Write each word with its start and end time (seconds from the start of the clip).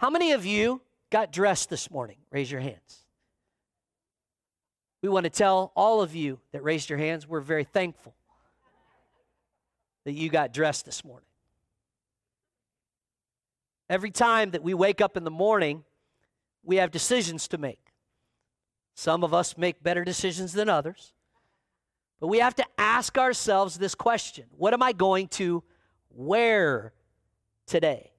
How 0.00 0.08
many 0.08 0.32
of 0.32 0.46
you 0.46 0.80
got 1.10 1.30
dressed 1.30 1.68
this 1.68 1.90
morning? 1.90 2.16
Raise 2.30 2.50
your 2.50 2.62
hands. 2.62 3.04
We 5.02 5.10
want 5.10 5.24
to 5.24 5.30
tell 5.30 5.72
all 5.76 6.00
of 6.00 6.14
you 6.14 6.38
that 6.52 6.62
raised 6.62 6.88
your 6.88 6.98
hands, 6.98 7.28
we're 7.28 7.42
very 7.42 7.64
thankful 7.64 8.14
that 10.06 10.12
you 10.12 10.30
got 10.30 10.54
dressed 10.54 10.86
this 10.86 11.04
morning. 11.04 11.28
Every 13.90 14.10
time 14.10 14.52
that 14.52 14.62
we 14.62 14.72
wake 14.72 15.02
up 15.02 15.18
in 15.18 15.24
the 15.24 15.30
morning, 15.30 15.84
we 16.62 16.76
have 16.76 16.90
decisions 16.90 17.46
to 17.48 17.58
make. 17.58 17.92
Some 18.94 19.22
of 19.22 19.34
us 19.34 19.58
make 19.58 19.82
better 19.82 20.02
decisions 20.02 20.54
than 20.54 20.70
others. 20.70 21.12
But 22.20 22.28
we 22.28 22.38
have 22.38 22.54
to 22.54 22.64
ask 22.78 23.18
ourselves 23.18 23.76
this 23.76 23.94
question 23.94 24.46
What 24.56 24.72
am 24.72 24.82
I 24.82 24.92
going 24.94 25.28
to 25.28 25.62
wear 26.08 26.94
today? 27.66 28.09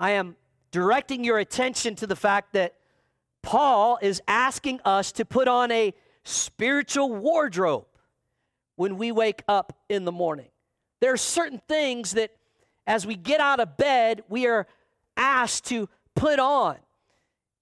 I 0.00 0.12
am 0.12 0.36
directing 0.70 1.24
your 1.24 1.38
attention 1.38 1.94
to 1.96 2.06
the 2.06 2.16
fact 2.16 2.54
that 2.54 2.74
Paul 3.42 3.98
is 4.00 4.22
asking 4.26 4.80
us 4.84 5.12
to 5.12 5.26
put 5.26 5.46
on 5.46 5.70
a 5.70 5.92
spiritual 6.24 7.14
wardrobe 7.14 7.86
when 8.76 8.96
we 8.96 9.12
wake 9.12 9.42
up 9.46 9.76
in 9.90 10.06
the 10.06 10.12
morning. 10.12 10.48
There 11.00 11.12
are 11.12 11.18
certain 11.18 11.60
things 11.68 12.12
that 12.12 12.30
as 12.86 13.06
we 13.06 13.14
get 13.14 13.40
out 13.40 13.60
of 13.60 13.76
bed, 13.76 14.22
we 14.30 14.46
are 14.46 14.66
asked 15.18 15.66
to 15.66 15.86
put 16.16 16.38
on. 16.38 16.76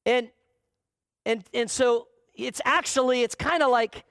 And 0.06 0.30
and 1.26 1.44
and 1.52 1.68
so 1.68 2.06
it's 2.34 2.60
actually 2.64 3.22
it's 3.22 3.34
kind 3.34 3.64
of 3.64 3.70
like 3.70 4.04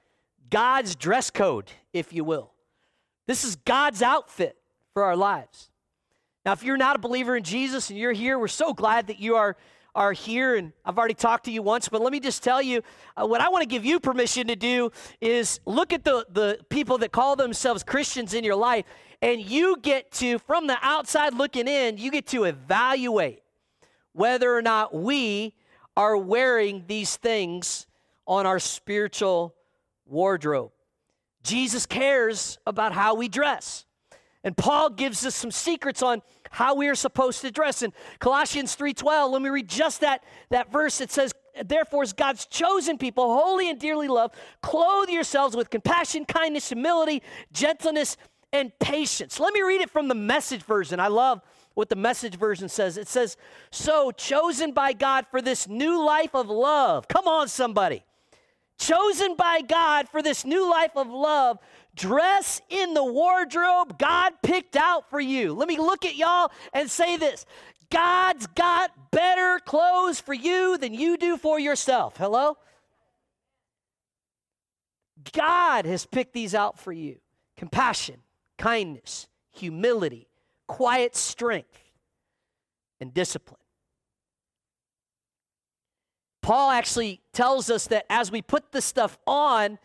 God's 0.50 0.94
dress 0.94 1.30
code, 1.30 1.70
if 1.94 2.12
you 2.12 2.24
will. 2.24 2.52
This 3.26 3.42
is 3.44 3.56
God's 3.56 4.02
outfit 4.02 4.56
for 4.92 5.02
our 5.02 5.16
lives. 5.16 5.70
Now, 6.44 6.52
if 6.52 6.62
you're 6.62 6.76
not 6.76 6.96
a 6.96 6.98
believer 6.98 7.36
in 7.36 7.42
Jesus 7.42 7.90
and 7.90 7.98
you're 7.98 8.12
here, 8.12 8.38
we're 8.38 8.48
so 8.48 8.72
glad 8.72 9.08
that 9.08 9.18
you 9.18 9.36
are 9.36 9.56
are 9.94 10.12
here, 10.12 10.54
and 10.54 10.72
I've 10.84 10.96
already 10.96 11.14
talked 11.14 11.46
to 11.46 11.50
you 11.50 11.60
once, 11.60 11.88
but 11.88 12.00
let 12.00 12.12
me 12.12 12.20
just 12.20 12.44
tell 12.44 12.62
you 12.62 12.82
uh, 13.16 13.26
what 13.26 13.40
I 13.40 13.48
want 13.48 13.62
to 13.62 13.68
give 13.68 13.84
you 13.84 13.98
permission 13.98 14.46
to 14.46 14.54
do 14.54 14.92
is 15.20 15.58
look 15.66 15.92
at 15.92 16.04
the, 16.04 16.24
the 16.30 16.60
people 16.68 16.98
that 16.98 17.10
call 17.10 17.34
themselves 17.34 17.82
Christians 17.82 18.32
in 18.32 18.44
your 18.44 18.54
life, 18.54 18.84
and 19.20 19.40
you 19.40 19.76
get 19.82 20.12
to, 20.12 20.38
from 20.38 20.68
the 20.68 20.76
outside 20.82 21.34
looking 21.34 21.66
in, 21.66 21.98
you 21.98 22.12
get 22.12 22.26
to 22.28 22.44
evaluate 22.44 23.42
whether 24.12 24.54
or 24.54 24.62
not 24.62 24.94
we 24.94 25.54
are 25.96 26.16
wearing 26.16 26.84
these 26.86 27.16
things 27.16 27.88
on 28.24 28.46
our 28.46 28.60
spiritual 28.60 29.54
wardrobe. 30.06 30.70
Jesus 31.42 31.86
cares 31.86 32.58
about 32.66 32.92
how 32.92 33.14
we 33.14 33.26
dress. 33.26 33.84
And 34.44 34.56
Paul 34.56 34.90
gives 34.90 35.26
us 35.26 35.34
some 35.34 35.50
secrets 35.50 36.02
on 36.02 36.22
how 36.50 36.74
we 36.74 36.88
are 36.88 36.94
supposed 36.94 37.40
to 37.42 37.50
dress. 37.50 37.82
In 37.82 37.92
Colossians 38.18 38.76
3:12, 38.76 39.32
let 39.32 39.42
me 39.42 39.48
read 39.50 39.68
just 39.68 40.00
that, 40.00 40.22
that 40.50 40.70
verse. 40.72 41.00
It 41.00 41.10
says, 41.10 41.32
Therefore, 41.64 42.02
as 42.02 42.12
God's 42.12 42.46
chosen 42.46 42.98
people, 42.98 43.34
holy 43.36 43.68
and 43.68 43.80
dearly 43.80 44.08
loved, 44.08 44.36
clothe 44.62 45.08
yourselves 45.08 45.56
with 45.56 45.70
compassion, 45.70 46.24
kindness, 46.24 46.68
humility, 46.68 47.22
gentleness, 47.52 48.16
and 48.52 48.72
patience. 48.78 49.40
Let 49.40 49.52
me 49.52 49.62
read 49.62 49.80
it 49.80 49.90
from 49.90 50.08
the 50.08 50.14
message 50.14 50.62
version. 50.62 51.00
I 51.00 51.08
love 51.08 51.42
what 51.74 51.88
the 51.88 51.96
message 51.96 52.36
version 52.36 52.68
says. 52.68 52.96
It 52.96 53.08
says, 53.08 53.36
So 53.70 54.10
chosen 54.10 54.72
by 54.72 54.92
God 54.92 55.26
for 55.30 55.42
this 55.42 55.68
new 55.68 56.04
life 56.04 56.34
of 56.34 56.48
love. 56.48 57.08
Come 57.08 57.26
on, 57.26 57.48
somebody. 57.48 58.04
Chosen 58.78 59.34
by 59.34 59.60
God 59.60 60.08
for 60.08 60.22
this 60.22 60.44
new 60.44 60.70
life 60.70 60.92
of 60.96 61.08
love 61.08 61.58
Dress 61.98 62.62
in 62.70 62.94
the 62.94 63.04
wardrobe 63.04 63.98
God 63.98 64.32
picked 64.42 64.76
out 64.76 65.10
for 65.10 65.20
you. 65.20 65.52
Let 65.52 65.68
me 65.68 65.78
look 65.78 66.04
at 66.04 66.16
y'all 66.16 66.50
and 66.72 66.88
say 66.90 67.16
this 67.16 67.44
God's 67.90 68.46
got 68.46 69.10
better 69.10 69.60
clothes 69.64 70.20
for 70.20 70.32
you 70.32 70.78
than 70.78 70.94
you 70.94 71.16
do 71.16 71.36
for 71.36 71.58
yourself. 71.58 72.16
Hello? 72.16 72.56
God 75.32 75.84
has 75.84 76.06
picked 76.06 76.32
these 76.32 76.54
out 76.54 76.78
for 76.78 76.92
you 76.92 77.16
compassion, 77.56 78.16
kindness, 78.56 79.26
humility, 79.50 80.28
quiet 80.68 81.16
strength, 81.16 81.92
and 83.00 83.12
discipline. 83.12 83.58
Paul 86.42 86.70
actually 86.70 87.20
tells 87.32 87.68
us 87.68 87.88
that 87.88 88.06
as 88.08 88.30
we 88.30 88.40
put 88.40 88.72
this 88.72 88.84
stuff 88.84 89.18
on, 89.26 89.78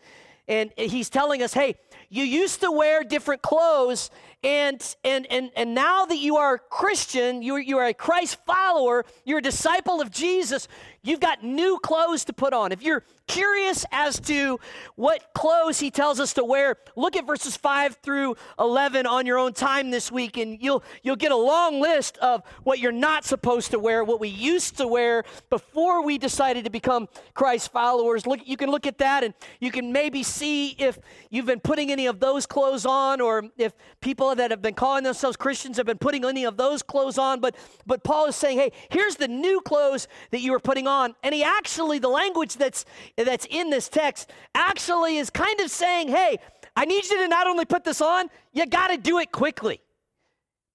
and 0.46 0.70
he's 0.76 1.08
telling 1.08 1.42
us, 1.42 1.54
hey, 1.54 1.76
you 2.08 2.24
used 2.24 2.60
to 2.60 2.70
wear 2.70 3.02
different 3.02 3.42
clothes 3.42 4.10
and 4.44 4.96
and 5.02 5.26
and 5.30 5.50
and 5.56 5.74
now 5.74 6.04
that 6.04 6.18
you 6.18 6.36
are 6.36 6.54
a 6.54 6.58
christian 6.58 7.42
you, 7.42 7.56
you 7.56 7.78
are 7.78 7.86
a 7.86 7.94
christ 7.94 8.36
follower 8.44 9.04
you're 9.24 9.38
a 9.38 9.42
disciple 9.42 10.00
of 10.00 10.10
jesus 10.10 10.68
you've 11.04 11.20
got 11.20 11.44
new 11.44 11.78
clothes 11.78 12.24
to 12.24 12.32
put 12.32 12.52
on. 12.52 12.72
If 12.72 12.82
you're 12.82 13.04
curious 13.26 13.84
as 13.92 14.18
to 14.20 14.58
what 14.96 15.32
clothes 15.34 15.78
he 15.78 15.90
tells 15.90 16.18
us 16.18 16.34
to 16.34 16.44
wear 16.44 16.76
look 16.94 17.16
at 17.16 17.26
verses 17.26 17.56
5 17.56 17.96
through 18.02 18.36
11 18.58 19.06
on 19.06 19.24
your 19.24 19.38
own 19.38 19.54
time 19.54 19.90
this 19.90 20.12
week 20.12 20.36
and 20.36 20.60
you'll 20.60 20.84
you'll 21.02 21.16
get 21.16 21.32
a 21.32 21.36
long 21.36 21.80
list 21.80 22.18
of 22.18 22.42
what 22.64 22.80
you're 22.80 22.92
not 22.92 23.24
supposed 23.24 23.70
to 23.70 23.78
wear 23.78 24.04
what 24.04 24.20
we 24.20 24.28
used 24.28 24.76
to 24.76 24.86
wear 24.86 25.24
before 25.48 26.04
we 26.04 26.18
decided 26.18 26.64
to 26.64 26.70
become 26.70 27.08
christ 27.32 27.72
followers. 27.72 28.26
Look 28.26 28.40
you 28.44 28.58
can 28.58 28.70
look 28.70 28.86
at 28.86 28.98
that 28.98 29.24
and 29.24 29.32
you 29.60 29.70
can 29.70 29.92
maybe 29.92 30.22
see 30.22 30.70
if 30.72 30.98
you've 31.30 31.46
been 31.46 31.60
putting 31.60 31.90
any 31.90 32.06
of 32.06 32.20
those 32.20 32.44
clothes 32.44 32.84
on 32.84 33.22
or 33.22 33.44
if 33.56 33.72
people 34.00 34.33
that 34.34 34.50
have 34.50 34.62
been 34.62 34.74
calling 34.74 35.04
themselves 35.04 35.36
Christians 35.36 35.76
have 35.76 35.86
been 35.86 35.98
putting 35.98 36.24
any 36.24 36.44
of 36.44 36.56
those 36.56 36.82
clothes 36.82 37.18
on, 37.18 37.40
but 37.40 37.56
but 37.86 38.04
Paul 38.04 38.26
is 38.26 38.36
saying, 38.36 38.58
"Hey, 38.58 38.72
here's 38.90 39.16
the 39.16 39.28
new 39.28 39.60
clothes 39.60 40.08
that 40.30 40.40
you 40.40 40.54
are 40.54 40.60
putting 40.60 40.86
on." 40.86 41.14
And 41.22 41.34
he 41.34 41.42
actually 41.42 41.98
the 41.98 42.08
language 42.08 42.54
that's 42.54 42.84
that's 43.16 43.46
in 43.50 43.70
this 43.70 43.88
text 43.88 44.30
actually 44.54 45.18
is 45.18 45.30
kind 45.30 45.60
of 45.60 45.70
saying, 45.70 46.08
"Hey, 46.08 46.38
I 46.76 46.84
need 46.84 47.04
you 47.04 47.18
to 47.18 47.28
not 47.28 47.46
only 47.46 47.64
put 47.64 47.84
this 47.84 48.00
on, 48.00 48.28
you 48.52 48.66
got 48.66 48.88
to 48.88 48.96
do 48.96 49.18
it 49.18 49.32
quickly. 49.32 49.80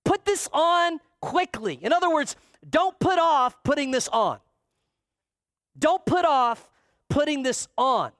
Put 0.05 0.25
this 0.25 0.49
on 0.53 0.99
quickly." 1.21 1.79
In 1.81 1.93
other 1.93 2.09
words, 2.09 2.35
don't 2.67 2.97
put 2.99 3.19
off 3.19 3.61
putting 3.63 3.91
this 3.91 4.07
on. 4.09 4.39
Don't 5.77 6.05
put 6.05 6.25
off 6.25 6.69
putting 7.09 7.43
this 7.43 7.67
on. 7.77 8.11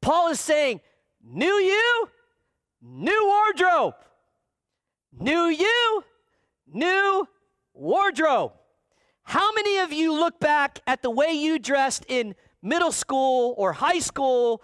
Paul 0.00 0.28
is 0.28 0.38
saying, 0.38 0.80
New 1.26 1.46
you, 1.46 2.08
new 2.82 3.26
wardrobe. 3.26 3.94
New 5.18 5.46
you, 5.46 6.04
new 6.72 7.28
wardrobe. 7.72 8.52
How 9.22 9.52
many 9.52 9.78
of 9.78 9.92
you 9.92 10.12
look 10.12 10.38
back 10.40 10.80
at 10.86 11.02
the 11.02 11.10
way 11.10 11.32
you 11.32 11.58
dressed 11.58 12.04
in 12.08 12.34
middle 12.62 12.92
school 12.92 13.54
or 13.56 13.72
high 13.72 14.00
school 14.00 14.62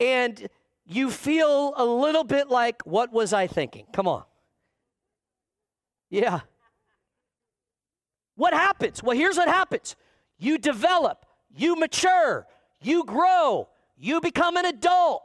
and 0.00 0.48
you 0.84 1.10
feel 1.10 1.72
a 1.76 1.84
little 1.84 2.24
bit 2.24 2.48
like, 2.48 2.82
what 2.82 3.12
was 3.12 3.32
I 3.32 3.46
thinking? 3.46 3.86
Come 3.92 4.08
on. 4.08 4.24
Yeah. 6.10 6.40
What 8.34 8.52
happens? 8.52 9.02
Well, 9.02 9.16
here's 9.16 9.36
what 9.36 9.48
happens 9.48 9.96
you 10.38 10.58
develop, 10.58 11.24
you 11.54 11.76
mature, 11.76 12.46
you 12.80 13.04
grow, 13.04 13.68
you 13.96 14.20
become 14.20 14.56
an 14.56 14.66
adult 14.66 15.22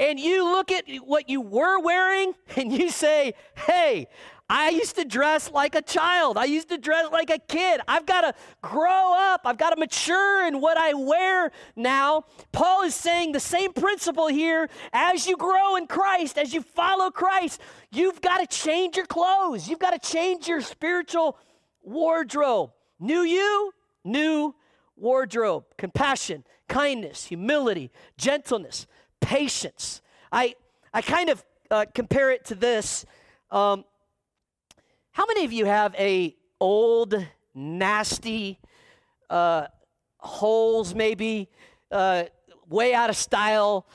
and 0.00 0.18
you 0.18 0.44
look 0.44 0.72
at 0.72 0.84
what 1.04 1.28
you 1.28 1.42
were 1.42 1.78
wearing 1.78 2.32
and 2.56 2.72
you 2.72 2.90
say, 2.90 3.34
hey, 3.66 4.08
I 4.48 4.70
used 4.70 4.96
to 4.96 5.04
dress 5.04 5.52
like 5.52 5.76
a 5.76 5.82
child. 5.82 6.36
I 6.36 6.46
used 6.46 6.70
to 6.70 6.78
dress 6.78 7.06
like 7.12 7.30
a 7.30 7.38
kid. 7.38 7.80
I've 7.86 8.04
got 8.04 8.22
to 8.22 8.34
grow 8.62 9.14
up. 9.14 9.42
I've 9.44 9.58
got 9.58 9.70
to 9.70 9.76
mature 9.76 10.44
in 10.48 10.60
what 10.60 10.76
I 10.76 10.92
wear 10.94 11.52
now. 11.76 12.24
Paul 12.50 12.82
is 12.82 12.96
saying 12.96 13.30
the 13.30 13.38
same 13.38 13.72
principle 13.72 14.26
here. 14.26 14.68
As 14.92 15.28
you 15.28 15.36
grow 15.36 15.76
in 15.76 15.86
Christ, 15.86 16.36
as 16.36 16.52
you 16.52 16.62
follow 16.62 17.12
Christ, 17.12 17.60
you've 17.92 18.20
got 18.20 18.38
to 18.38 18.46
change 18.46 18.96
your 18.96 19.06
clothes. 19.06 19.68
You've 19.68 19.78
got 19.78 20.02
to 20.02 20.10
change 20.10 20.48
your 20.48 20.62
spiritual 20.62 21.38
wardrobe. 21.82 22.72
New 22.98 23.20
you, 23.20 23.72
new 24.02 24.56
wardrobe. 24.96 25.64
Compassion, 25.78 26.42
kindness, 26.68 27.26
humility, 27.26 27.92
gentleness, 28.16 28.88
patience. 29.20 30.02
I, 30.32 30.54
I 30.92 31.02
kind 31.02 31.28
of 31.28 31.44
uh, 31.70 31.86
compare 31.94 32.30
it 32.30 32.44
to 32.46 32.54
this. 32.54 33.04
Um, 33.50 33.84
how 35.12 35.26
many 35.26 35.44
of 35.44 35.52
you 35.52 35.66
have 35.66 35.94
a 35.96 36.36
old, 36.60 37.14
nasty, 37.54 38.58
uh, 39.28 39.66
holes 40.18 40.94
maybe, 40.94 41.48
uh, 41.90 42.24
way 42.68 42.94
out 42.94 43.10
of 43.10 43.16
style 43.16 43.86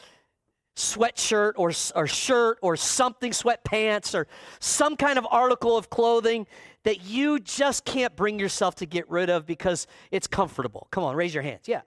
sweatshirt 0.75 1.53
or, 1.55 1.71
or 1.95 2.07
shirt 2.07 2.57
or 2.61 2.75
something, 2.75 3.31
sweatpants 3.31 4.13
or 4.13 4.27
some 4.59 4.97
kind 4.97 5.17
of 5.17 5.25
article 5.31 5.77
of 5.77 5.89
clothing 5.89 6.45
that 6.83 7.03
you 7.03 7.39
just 7.39 7.85
can't 7.85 8.15
bring 8.15 8.39
yourself 8.39 8.75
to 8.75 8.85
get 8.85 9.09
rid 9.09 9.29
of 9.29 9.45
because 9.45 9.87
it's 10.11 10.27
comfortable? 10.27 10.87
Come 10.91 11.03
on, 11.03 11.15
raise 11.15 11.33
your 11.33 11.43
hands. 11.43 11.67
Yeah. 11.67 11.81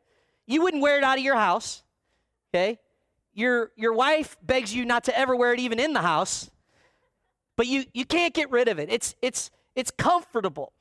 You 0.46 0.62
wouldn't 0.62 0.82
wear 0.82 0.96
it 0.98 1.04
out 1.04 1.18
of 1.18 1.24
your 1.24 1.36
house, 1.36 1.82
okay? 2.52 2.78
Your, 3.38 3.70
your 3.76 3.92
wife 3.92 4.36
begs 4.42 4.74
you 4.74 4.84
not 4.84 5.04
to 5.04 5.16
ever 5.16 5.36
wear 5.36 5.52
it 5.52 5.60
even 5.60 5.78
in 5.78 5.92
the 5.92 6.02
house, 6.02 6.50
but 7.56 7.68
you, 7.68 7.84
you 7.94 8.04
can't 8.04 8.34
get 8.34 8.50
rid 8.50 8.66
of 8.66 8.80
it. 8.80 8.90
It's, 8.90 9.14
it's, 9.22 9.52
it's 9.76 9.92
comfortable. 9.92 10.72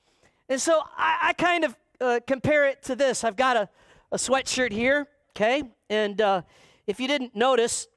And 0.50 0.60
so 0.60 0.82
I, 0.98 1.18
I 1.22 1.34
kind 1.34 1.64
of 1.64 1.78
uh, 2.02 2.20
compare 2.26 2.68
it 2.68 2.82
to 2.84 2.96
this. 2.96 3.24
I've 3.24 3.36
got 3.36 3.58
a, 3.58 3.70
a 4.12 4.18
sweatshirt 4.18 4.72
here, 4.72 5.08
okay? 5.36 5.64
And 5.92 6.20
uh, 6.20 6.42
if 6.88 7.00
you 7.00 7.08
didn't 7.08 7.36
notice, 7.36 7.88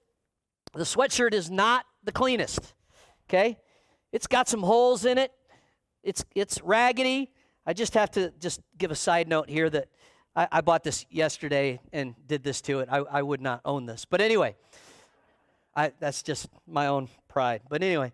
the 0.75 0.85
sweatshirt 0.85 1.33
is 1.33 1.51
not 1.51 1.87
the 2.05 2.13
cleanest, 2.13 2.75
okay? 3.31 3.57
It's 4.13 4.27
got 4.27 4.47
some 4.47 4.61
holes 4.63 5.07
in 5.07 5.17
it. 5.17 5.33
It's, 6.03 6.23
it's 6.35 6.61
raggedy. 6.61 7.31
I 7.65 7.73
just 7.73 7.95
have 7.95 8.11
to 8.11 8.31
just 8.39 8.61
give 8.77 8.91
a 8.91 8.95
side 8.95 9.27
note 9.27 9.49
here 9.49 9.71
that 9.71 9.89
I, 10.35 10.49
I 10.53 10.61
bought 10.61 10.85
this 10.85 11.07
yesterday 11.11 11.81
and 11.93 12.15
did 12.27 12.43
this 12.43 12.61
to 12.63 12.81
it. 12.81 12.89
I, 12.91 12.99
I 12.99 13.23
would 13.23 13.41
not 13.41 13.61
own 13.65 13.87
this. 13.87 14.05
But 14.05 14.21
anyway, 14.21 14.57
I, 15.75 15.93
that's 15.99 16.23
just 16.23 16.49
my 16.67 16.87
own 16.87 17.09
pride. 17.29 17.63
But 17.69 17.83
anyway, 17.83 18.13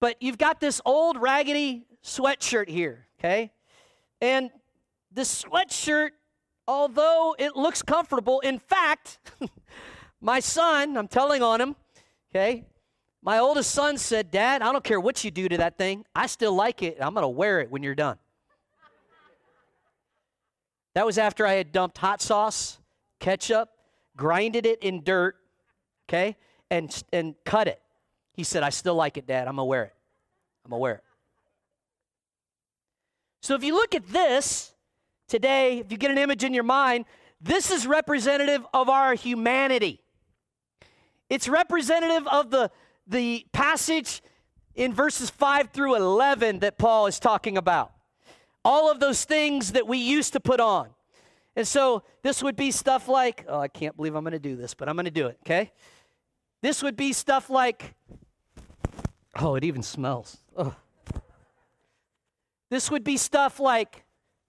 but 0.00 0.16
you've 0.20 0.38
got 0.38 0.60
this 0.60 0.80
old 0.84 1.20
raggedy 1.20 1.86
sweatshirt 2.04 2.68
here, 2.68 3.06
okay? 3.18 3.52
And 4.20 4.50
this 5.10 5.44
sweatshirt, 5.44 6.10
although 6.68 7.34
it 7.38 7.56
looks 7.56 7.82
comfortable, 7.82 8.40
in 8.40 8.58
fact, 8.58 9.18
my 10.20 10.40
son, 10.40 10.96
I'm 10.96 11.08
telling 11.08 11.42
on 11.42 11.60
him, 11.60 11.76
okay? 12.30 12.64
My 13.22 13.38
oldest 13.38 13.70
son 13.70 13.96
said, 13.96 14.30
Dad, 14.30 14.60
I 14.60 14.70
don't 14.70 14.84
care 14.84 15.00
what 15.00 15.24
you 15.24 15.30
do 15.30 15.48
to 15.48 15.56
that 15.56 15.78
thing. 15.78 16.04
I 16.14 16.26
still 16.26 16.54
like 16.54 16.82
it. 16.82 16.98
I'm 17.00 17.14
going 17.14 17.22
to 17.22 17.28
wear 17.28 17.60
it 17.60 17.70
when 17.70 17.82
you're 17.82 17.94
done. 17.94 18.18
That 20.94 21.04
was 21.04 21.18
after 21.18 21.46
I 21.46 21.54
had 21.54 21.72
dumped 21.72 21.98
hot 21.98 22.22
sauce, 22.22 22.78
ketchup, 23.20 23.70
grinded 24.16 24.66
it 24.66 24.82
in 24.82 25.02
dirt, 25.02 25.36
okay, 26.08 26.36
and, 26.70 27.02
and 27.12 27.34
cut 27.44 27.68
it. 27.68 27.80
He 28.32 28.44
said, 28.44 28.62
I 28.62 28.70
still 28.70 28.94
like 28.94 29.16
it, 29.16 29.26
Dad. 29.26 29.48
I'm 29.48 29.56
going 29.56 29.66
to 29.66 29.70
wear 29.70 29.84
it. 29.84 29.94
I'm 30.64 30.70
going 30.70 30.78
to 30.78 30.82
wear 30.82 30.94
it. 30.94 31.04
So 33.42 33.54
if 33.54 33.62
you 33.62 33.74
look 33.74 33.94
at 33.94 34.06
this 34.08 34.72
today, 35.28 35.78
if 35.78 35.92
you 35.92 35.98
get 35.98 36.10
an 36.10 36.18
image 36.18 36.44
in 36.44 36.54
your 36.54 36.64
mind, 36.64 37.04
this 37.40 37.70
is 37.70 37.86
representative 37.86 38.64
of 38.72 38.88
our 38.88 39.14
humanity. 39.14 40.00
It's 41.28 41.48
representative 41.48 42.26
of 42.28 42.50
the 42.50 42.70
the 43.06 43.46
passage 43.52 44.22
in 44.74 44.92
verses 44.92 45.30
5 45.30 45.70
through 45.70 45.96
11 45.96 46.60
that 46.60 46.78
Paul 46.78 47.06
is 47.06 47.18
talking 47.18 47.58
about. 47.58 47.92
All 48.64 48.90
of 48.90 49.00
those 49.00 49.24
things 49.24 49.72
that 49.72 49.86
we 49.86 49.98
used 49.98 50.32
to 50.32 50.40
put 50.40 50.60
on. 50.60 50.90
And 51.56 51.66
so 51.66 52.02
this 52.22 52.42
would 52.42 52.56
be 52.56 52.70
stuff 52.70 53.08
like, 53.08 53.44
oh, 53.48 53.60
I 53.60 53.68
can't 53.68 53.96
believe 53.96 54.14
I'm 54.14 54.24
going 54.24 54.32
to 54.32 54.38
do 54.38 54.56
this, 54.56 54.74
but 54.74 54.88
I'm 54.88 54.96
going 54.96 55.04
to 55.04 55.10
do 55.10 55.26
it, 55.26 55.38
okay? 55.44 55.72
This 56.62 56.82
would 56.82 56.96
be 56.96 57.12
stuff 57.12 57.50
like, 57.50 57.94
oh, 59.36 59.54
it 59.54 59.64
even 59.64 59.82
smells. 59.82 60.38
Oh. 60.56 60.74
This 62.70 62.90
would 62.90 63.04
be 63.04 63.16
stuff 63.16 63.60
like 63.60 64.04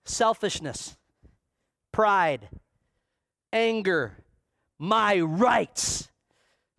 selfishness, 0.05 0.97
pride, 1.91 2.49
anger, 3.53 4.23
my 4.79 5.19
rights, 5.19 6.09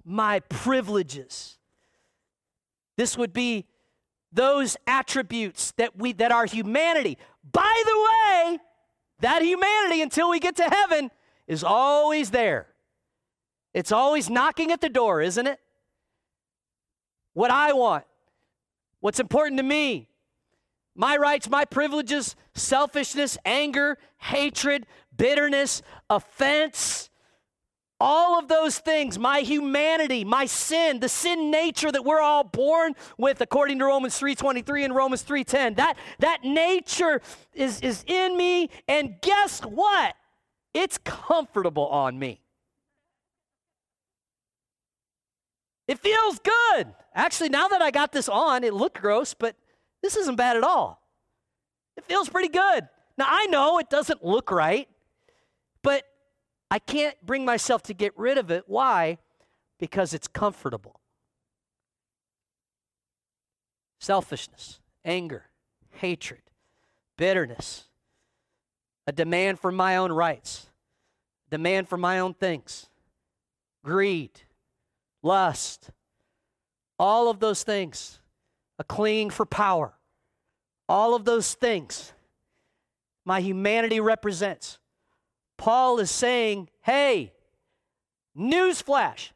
my 0.04 0.40
privileges 0.40 1.56
this 2.96 3.16
would 3.18 3.32
be 3.32 3.66
those 4.32 4.76
attributes 4.87 5.73
that 5.73 5.96
we 5.99 6.12
that 6.14 6.32
our 6.32 6.46
humanity. 6.46 7.19
By 7.52 7.82
the 7.84 8.08
way, 8.08 8.58
that 9.20 9.43
humanity 9.43 10.02
until 10.02 10.31
we 10.31 10.40
get 10.40 10.56
to 10.56 10.64
heaven 10.64 11.11
is 11.46 11.64
always 11.64 12.31
there. 12.31 12.67
It's 13.73 13.93
always 13.93 14.31
knocking 14.31 14.73
at 14.73 14.81
the 14.81 14.88
door, 14.88 15.20
isn't 15.20 15.46
it? 15.46 15.61
What 17.34 17.50
I 17.50 17.75
want, 17.75 18.05
what's 19.00 19.20
important 19.20 19.58
to 19.58 19.62
me, 19.62 20.08
my 20.94 21.19
rights, 21.19 21.50
my 21.50 21.67
privileges, 21.67 22.34
selfishness, 22.55 23.37
anger, 23.44 23.99
hatred, 24.17 24.87
bitterness, 25.14 25.82
offense, 26.08 27.11
all 27.98 28.38
of 28.38 28.48
those 28.48 28.78
things, 28.78 29.19
my 29.19 29.40
humanity, 29.40 30.25
my 30.25 30.44
sin, 30.46 31.00
the 31.00 31.08
sin 31.08 31.50
nature 31.50 31.90
that 31.90 32.04
we're 32.04 32.20
all 32.20 32.44
born 32.44 32.94
with 33.16 33.40
according 33.40 33.78
to 33.78 33.87
Romans 33.87 34.19
3:23 34.19 34.84
and 34.84 34.94
Romans 34.94 35.22
3:10. 35.22 35.75
That 35.76 35.96
that 36.19 36.44
nature 36.44 37.22
is 37.54 37.81
is 37.81 38.04
in 38.06 38.37
me 38.37 38.69
and 38.87 39.20
guess 39.22 39.60
what? 39.60 40.14
It's 40.75 40.98
comfortable 40.98 41.87
on 41.88 42.19
me. 42.19 42.43
It 45.88 45.99
feels 46.00 46.38
good. 46.40 46.94
Actually, 47.14 47.49
now 47.49 47.69
that 47.69 47.81
I 47.81 47.90
got 47.90 48.12
this 48.12 48.28
on, 48.28 48.64
it 48.64 48.75
looked 48.75 49.00
gross, 49.00 49.32
but 49.32 49.56
this 50.02 50.16
isn't 50.16 50.37
bad 50.37 50.56
at 50.56 50.64
all. 50.64 51.00
It 51.96 52.04
feels 52.04 52.28
pretty 52.28 52.49
good. 52.49 52.88
Now 53.16 53.26
I 53.28 53.46
know 53.46 53.78
it 53.78 53.88
doesn't 53.88 54.22
look 54.22 54.50
right, 54.50 54.88
but 55.82 56.04
I 56.70 56.78
can't 56.78 57.16
bring 57.24 57.44
myself 57.44 57.82
to 57.84 57.94
get 57.94 58.16
rid 58.18 58.38
of 58.38 58.50
it. 58.50 58.64
Why? 58.66 59.18
Because 59.78 60.12
it's 60.14 60.28
comfortable. 60.28 61.00
Selfishness, 63.98 64.80
anger, 65.04 65.44
hatred, 65.90 66.42
bitterness, 67.16 67.84
a 69.06 69.12
demand 69.12 69.60
for 69.60 69.72
my 69.72 69.96
own 69.96 70.12
rights, 70.12 70.66
demand 71.50 71.88
for 71.88 71.96
my 71.96 72.18
own 72.18 72.34
things, 72.34 72.88
greed, 73.84 74.42
lust, 75.22 75.90
all 76.98 77.30
of 77.30 77.40
those 77.40 77.62
things, 77.62 78.20
a 78.78 78.84
clinging 78.84 79.30
for 79.30 79.46
power, 79.46 79.94
all 80.88 81.14
of 81.14 81.24
those 81.24 81.54
things 81.54 82.12
my 83.26 83.40
humanity 83.40 83.98
represents. 83.98 84.78
Paul 85.56 85.98
is 85.98 86.10
saying, 86.10 86.68
hey, 86.82 87.32
newsflash, 88.36 89.30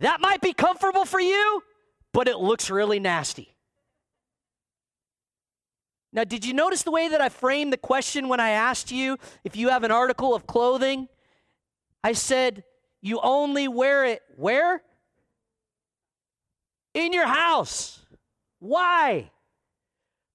that 0.00 0.20
might 0.20 0.40
be 0.40 0.52
comfortable 0.52 1.04
for 1.04 1.20
you, 1.20 1.62
but 2.12 2.28
it 2.28 2.38
looks 2.38 2.70
really 2.70 2.98
nasty. 2.98 3.54
Now, 6.12 6.24
did 6.24 6.44
you 6.44 6.52
notice 6.52 6.82
the 6.82 6.90
way 6.90 7.08
that 7.08 7.20
I 7.20 7.30
framed 7.30 7.72
the 7.72 7.78
question 7.78 8.28
when 8.28 8.40
I 8.40 8.50
asked 8.50 8.92
you 8.92 9.18
if 9.44 9.56
you 9.56 9.70
have 9.70 9.82
an 9.82 9.90
article 9.90 10.34
of 10.34 10.46
clothing? 10.46 11.08
I 12.04 12.12
said, 12.12 12.64
you 13.00 13.18
only 13.22 13.66
wear 13.66 14.04
it 14.04 14.22
where? 14.36 14.82
In 16.94 17.12
your 17.12 17.26
house. 17.26 18.04
Why? 18.58 19.30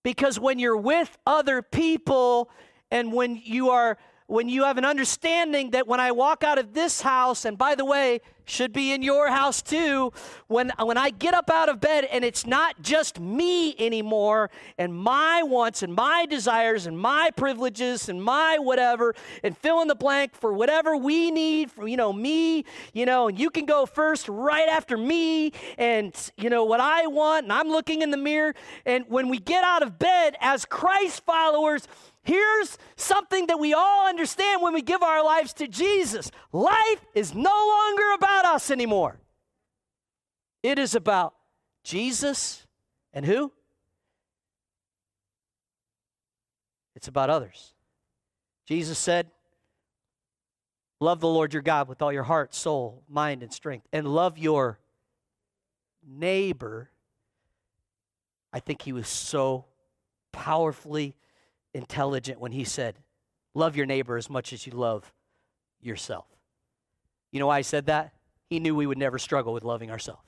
Because 0.03 0.39
when 0.39 0.57
you're 0.57 0.77
with 0.77 1.15
other 1.27 1.61
people 1.61 2.49
and 2.89 3.13
when 3.13 3.39
you 3.43 3.69
are 3.69 3.97
when 4.27 4.49
you 4.49 4.63
have 4.65 4.77
an 4.77 4.85
understanding 4.85 5.71
that 5.71 5.87
when 5.87 5.99
I 5.99 6.11
walk 6.11 6.43
out 6.43 6.59
of 6.59 6.73
this 6.73 7.01
house, 7.01 7.45
and 7.45 7.57
by 7.57 7.75
the 7.75 7.85
way, 7.85 8.21
should 8.47 8.73
be 8.73 8.91
in 8.93 9.03
your 9.03 9.29
house 9.29 9.61
too, 9.61 10.11
when, 10.47 10.71
when 10.79 10.97
I 10.97 11.11
get 11.11 11.33
up 11.33 11.49
out 11.49 11.69
of 11.69 11.79
bed 11.79 12.05
and 12.05 12.23
it's 12.23 12.45
not 12.45 12.81
just 12.81 13.19
me 13.19 13.75
anymore 13.77 14.49
and 14.77 14.95
my 14.95 15.43
wants 15.43 15.83
and 15.83 15.93
my 15.93 16.25
desires 16.25 16.87
and 16.87 16.97
my 16.97 17.29
privileges 17.35 18.09
and 18.09 18.23
my 18.23 18.57
whatever, 18.57 19.13
and 19.43 19.55
fill 19.57 19.81
in 19.81 19.87
the 19.87 19.95
blank 19.95 20.33
for 20.35 20.53
whatever 20.53 20.95
we 20.95 21.29
need, 21.31 21.71
for, 21.71 21.87
you 21.87 21.97
know, 21.97 22.13
me, 22.13 22.65
you 22.93 23.05
know, 23.05 23.27
and 23.27 23.39
you 23.39 23.49
can 23.49 23.65
go 23.65 23.85
first 23.85 24.27
right 24.29 24.69
after 24.69 24.97
me, 24.97 25.51
and, 25.77 26.13
you 26.37 26.49
know, 26.49 26.63
what 26.63 26.79
I 26.79 27.07
want, 27.07 27.43
and 27.43 27.53
I'm 27.53 27.67
looking 27.67 28.01
in 28.01 28.11
the 28.11 28.17
mirror. 28.17 28.55
And 28.85 29.05
when 29.07 29.29
we 29.29 29.39
get 29.39 29.63
out 29.63 29.83
of 29.83 29.99
bed 29.99 30.35
as 30.39 30.65
Christ 30.65 31.23
followers, 31.25 31.87
Here's 32.27 32.77
something 32.97 33.47
that 33.47 33.57
we 33.57 33.73
all 33.73 34.05
understand 34.05 34.61
when 34.61 34.73
we 34.73 34.81
give 34.81 35.01
our 35.01 35.23
lives 35.23 35.53
to 35.53 35.67
Jesus 35.69 36.29
life 36.51 37.05
is 37.15 37.33
no 37.33 37.49
longer 37.49 38.13
about 38.15 38.36
us 38.45 38.71
anymore. 38.71 39.19
It 40.63 40.79
is 40.79 40.95
about 40.95 41.35
Jesus 41.83 42.65
and 43.13 43.25
who? 43.25 43.51
It's 46.95 47.07
about 47.07 47.29
others. 47.29 47.73
Jesus 48.65 48.97
said, 48.97 49.31
Love 50.99 51.19
the 51.19 51.27
Lord 51.27 51.53
your 51.53 51.61
God 51.61 51.87
with 51.87 52.01
all 52.01 52.11
your 52.11 52.23
heart, 52.23 52.55
soul, 52.55 53.03
mind, 53.07 53.43
and 53.43 53.53
strength, 53.53 53.87
and 53.93 54.07
love 54.07 54.37
your 54.37 54.79
neighbor. 56.05 56.89
I 58.51 58.59
think 58.59 58.81
he 58.81 58.93
was 58.93 59.07
so 59.07 59.65
powerfully 60.31 61.15
intelligent 61.73 62.39
when 62.39 62.51
he 62.51 62.63
said, 62.63 62.95
Love 63.53 63.75
your 63.75 63.85
neighbor 63.85 64.17
as 64.17 64.29
much 64.29 64.51
as 64.53 64.65
you 64.65 64.73
love 64.73 65.13
yourself. 65.79 66.25
You 67.31 67.39
know 67.39 67.47
why 67.47 67.59
I 67.59 67.61
said 67.61 67.85
that? 67.85 68.13
He 68.49 68.59
knew 68.59 68.75
we 68.75 68.87
would 68.87 68.97
never 68.97 69.17
struggle 69.17 69.53
with 69.53 69.63
loving 69.63 69.91
ourselves. 69.91 70.21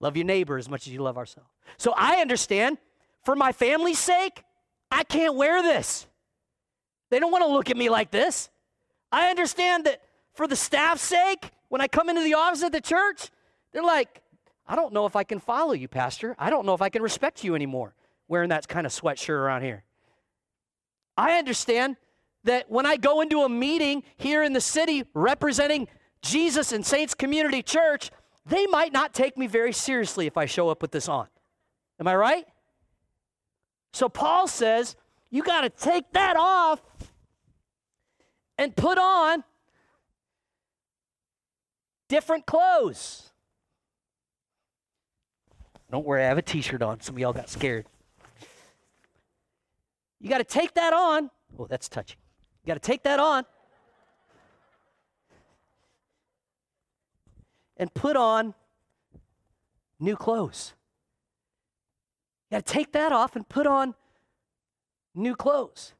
Love 0.00 0.16
your 0.16 0.26
neighbor 0.26 0.56
as 0.58 0.68
much 0.68 0.86
as 0.86 0.92
you 0.92 1.00
love 1.00 1.16
ourselves. 1.16 1.48
So 1.78 1.94
I 1.96 2.16
understand, 2.16 2.78
for 3.24 3.34
my 3.34 3.52
family's 3.52 3.98
sake, 3.98 4.42
I 4.90 5.04
can't 5.04 5.34
wear 5.34 5.62
this. 5.62 6.06
They 7.10 7.18
don't 7.18 7.32
want 7.32 7.44
to 7.44 7.50
look 7.50 7.70
at 7.70 7.76
me 7.76 7.88
like 7.88 8.10
this. 8.10 8.50
I 9.10 9.30
understand 9.30 9.84
that 9.86 10.02
for 10.34 10.46
the 10.46 10.56
staff's 10.56 11.02
sake, 11.02 11.50
when 11.68 11.80
I 11.80 11.88
come 11.88 12.08
into 12.08 12.22
the 12.22 12.34
office 12.34 12.62
at 12.62 12.72
the 12.72 12.80
church, 12.80 13.30
they're 13.72 13.82
like, 13.82 14.22
I 14.66 14.76
don't 14.76 14.92
know 14.92 15.06
if 15.06 15.16
I 15.16 15.24
can 15.24 15.38
follow 15.38 15.72
you, 15.72 15.88
Pastor. 15.88 16.34
I 16.38 16.50
don't 16.50 16.66
know 16.66 16.74
if 16.74 16.82
I 16.82 16.88
can 16.88 17.02
respect 17.02 17.44
you 17.44 17.54
anymore 17.54 17.94
wearing 18.28 18.48
that 18.48 18.66
kind 18.68 18.86
of 18.86 18.92
sweatshirt 18.92 19.30
around 19.30 19.62
here. 19.62 19.84
I 21.16 21.38
understand 21.38 21.96
that 22.46 22.70
when 22.70 22.86
I 22.86 22.96
go 22.96 23.20
into 23.20 23.42
a 23.42 23.48
meeting 23.48 24.02
here 24.16 24.42
in 24.42 24.52
the 24.52 24.60
city 24.60 25.04
representing 25.14 25.86
Jesus 26.22 26.72
and 26.72 26.84
Saints 26.84 27.14
Community 27.14 27.62
Church, 27.62 28.10
they 28.46 28.66
might 28.66 28.92
not 28.92 29.12
take 29.12 29.36
me 29.36 29.46
very 29.46 29.72
seriously 29.72 30.26
if 30.26 30.36
I 30.36 30.46
show 30.46 30.68
up 30.68 30.80
with 30.80 30.90
this 30.90 31.08
on. 31.08 31.26
Am 32.00 32.08
I 32.08 32.16
right? 32.16 32.46
So 33.92 34.08
Paul 34.08 34.46
says, 34.46 34.96
you 35.30 35.42
got 35.42 35.62
to 35.62 35.70
take 35.70 36.10
that 36.12 36.36
off 36.36 36.80
and 38.58 38.74
put 38.74 38.98
on 38.98 39.44
different 42.08 42.46
clothes. 42.46 43.30
Don't 45.90 46.04
worry, 46.04 46.22
I 46.24 46.28
have 46.28 46.38
a 46.38 46.42
t 46.42 46.60
shirt 46.60 46.82
on. 46.82 47.00
Some 47.00 47.14
of 47.16 47.18
y'all 47.18 47.32
got 47.32 47.48
scared. 47.48 47.86
You 50.20 50.28
got 50.28 50.38
to 50.38 50.44
take 50.44 50.74
that 50.74 50.92
on. 50.92 51.30
Oh, 51.58 51.66
that's 51.66 51.88
touchy. 51.88 52.16
You 52.66 52.74
got 52.74 52.82
to 52.82 52.86
take 52.86 53.04
that 53.04 53.20
on 53.20 53.44
and 57.76 57.94
put 57.94 58.16
on 58.16 58.54
new 60.00 60.16
clothes. 60.16 60.74
You 62.50 62.56
got 62.56 62.66
to 62.66 62.72
take 62.72 62.90
that 62.90 63.12
off 63.12 63.36
and 63.36 63.48
put 63.48 63.68
on 63.68 63.94
new 65.14 65.36
clothes. 65.36 65.92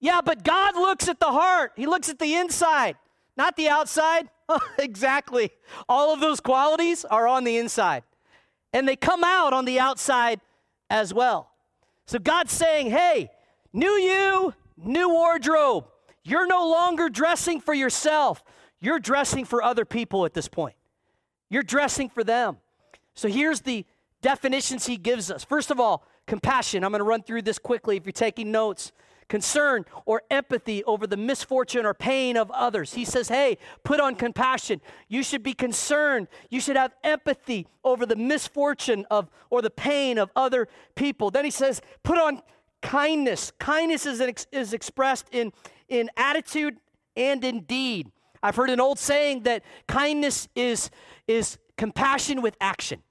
Yeah, 0.00 0.20
but 0.22 0.44
God 0.44 0.74
looks 0.74 1.08
at 1.08 1.18
the 1.18 1.30
heart, 1.30 1.72
He 1.76 1.86
looks 1.86 2.10
at 2.10 2.18
the 2.18 2.34
inside, 2.34 2.96
not 3.34 3.56
the 3.56 3.70
outside. 3.70 4.28
exactly. 4.78 5.50
All 5.88 6.12
of 6.12 6.20
those 6.20 6.40
qualities 6.40 7.06
are 7.06 7.26
on 7.26 7.44
the 7.44 7.56
inside, 7.56 8.02
and 8.74 8.86
they 8.86 8.96
come 8.96 9.24
out 9.24 9.54
on 9.54 9.64
the 9.64 9.80
outside 9.80 10.42
as 10.90 11.14
well. 11.14 11.52
So 12.06 12.18
God's 12.18 12.52
saying, 12.52 12.90
hey, 12.90 13.30
new 13.72 13.92
you, 13.92 14.52
new 14.76 15.08
wardrobe. 15.08 15.86
You're 16.24 16.46
no 16.46 16.68
longer 16.68 17.08
dressing 17.08 17.60
for 17.60 17.74
yourself, 17.74 18.42
you're 18.80 19.00
dressing 19.00 19.44
for 19.44 19.62
other 19.62 19.84
people 19.84 20.24
at 20.24 20.34
this 20.34 20.48
point. 20.48 20.76
You're 21.48 21.62
dressing 21.62 22.08
for 22.08 22.24
them. 22.24 22.56
So 23.14 23.28
here's 23.28 23.60
the 23.60 23.84
definitions 24.22 24.86
he 24.86 24.96
gives 24.96 25.30
us. 25.30 25.44
First 25.44 25.70
of 25.70 25.78
all, 25.78 26.06
compassion. 26.26 26.84
I'm 26.84 26.90
going 26.90 27.00
to 27.00 27.04
run 27.04 27.22
through 27.22 27.42
this 27.42 27.58
quickly 27.58 27.96
if 27.96 28.06
you're 28.06 28.12
taking 28.12 28.50
notes. 28.50 28.92
Concern 29.28 29.84
or 30.04 30.22
empathy 30.30 30.84
over 30.84 31.06
the 31.06 31.16
misfortune 31.16 31.86
or 31.86 31.94
pain 31.94 32.36
of 32.36 32.50
others. 32.50 32.94
He 32.94 33.04
says, 33.04 33.28
hey, 33.28 33.56
put 33.82 34.00
on 34.00 34.14
compassion. 34.14 34.80
You 35.08 35.22
should 35.22 35.42
be 35.42 35.54
concerned. 35.54 36.28
You 36.50 36.60
should 36.60 36.76
have 36.76 36.92
empathy 37.02 37.66
over 37.82 38.04
the 38.04 38.16
misfortune 38.16 39.06
of 39.10 39.30
or 39.48 39.62
the 39.62 39.70
pain 39.70 40.18
of 40.18 40.30
other 40.36 40.68
people. 40.96 41.30
Then 41.30 41.44
he 41.44 41.50
says, 41.50 41.80
put 42.02 42.18
on 42.18 42.42
kindness. 42.82 43.52
Kindness 43.58 44.04
is, 44.04 44.20
ex- 44.20 44.46
is 44.52 44.74
expressed 44.74 45.28
in, 45.32 45.52
in 45.92 46.10
attitude 46.16 46.78
and 47.16 47.44
in 47.44 47.60
deed. 47.60 48.10
I've 48.42 48.56
heard 48.56 48.70
an 48.70 48.80
old 48.80 48.98
saying 48.98 49.42
that 49.42 49.62
kindness 49.86 50.48
is, 50.56 50.90
is 51.28 51.58
compassion 51.76 52.40
with 52.40 52.56
action. 52.60 53.02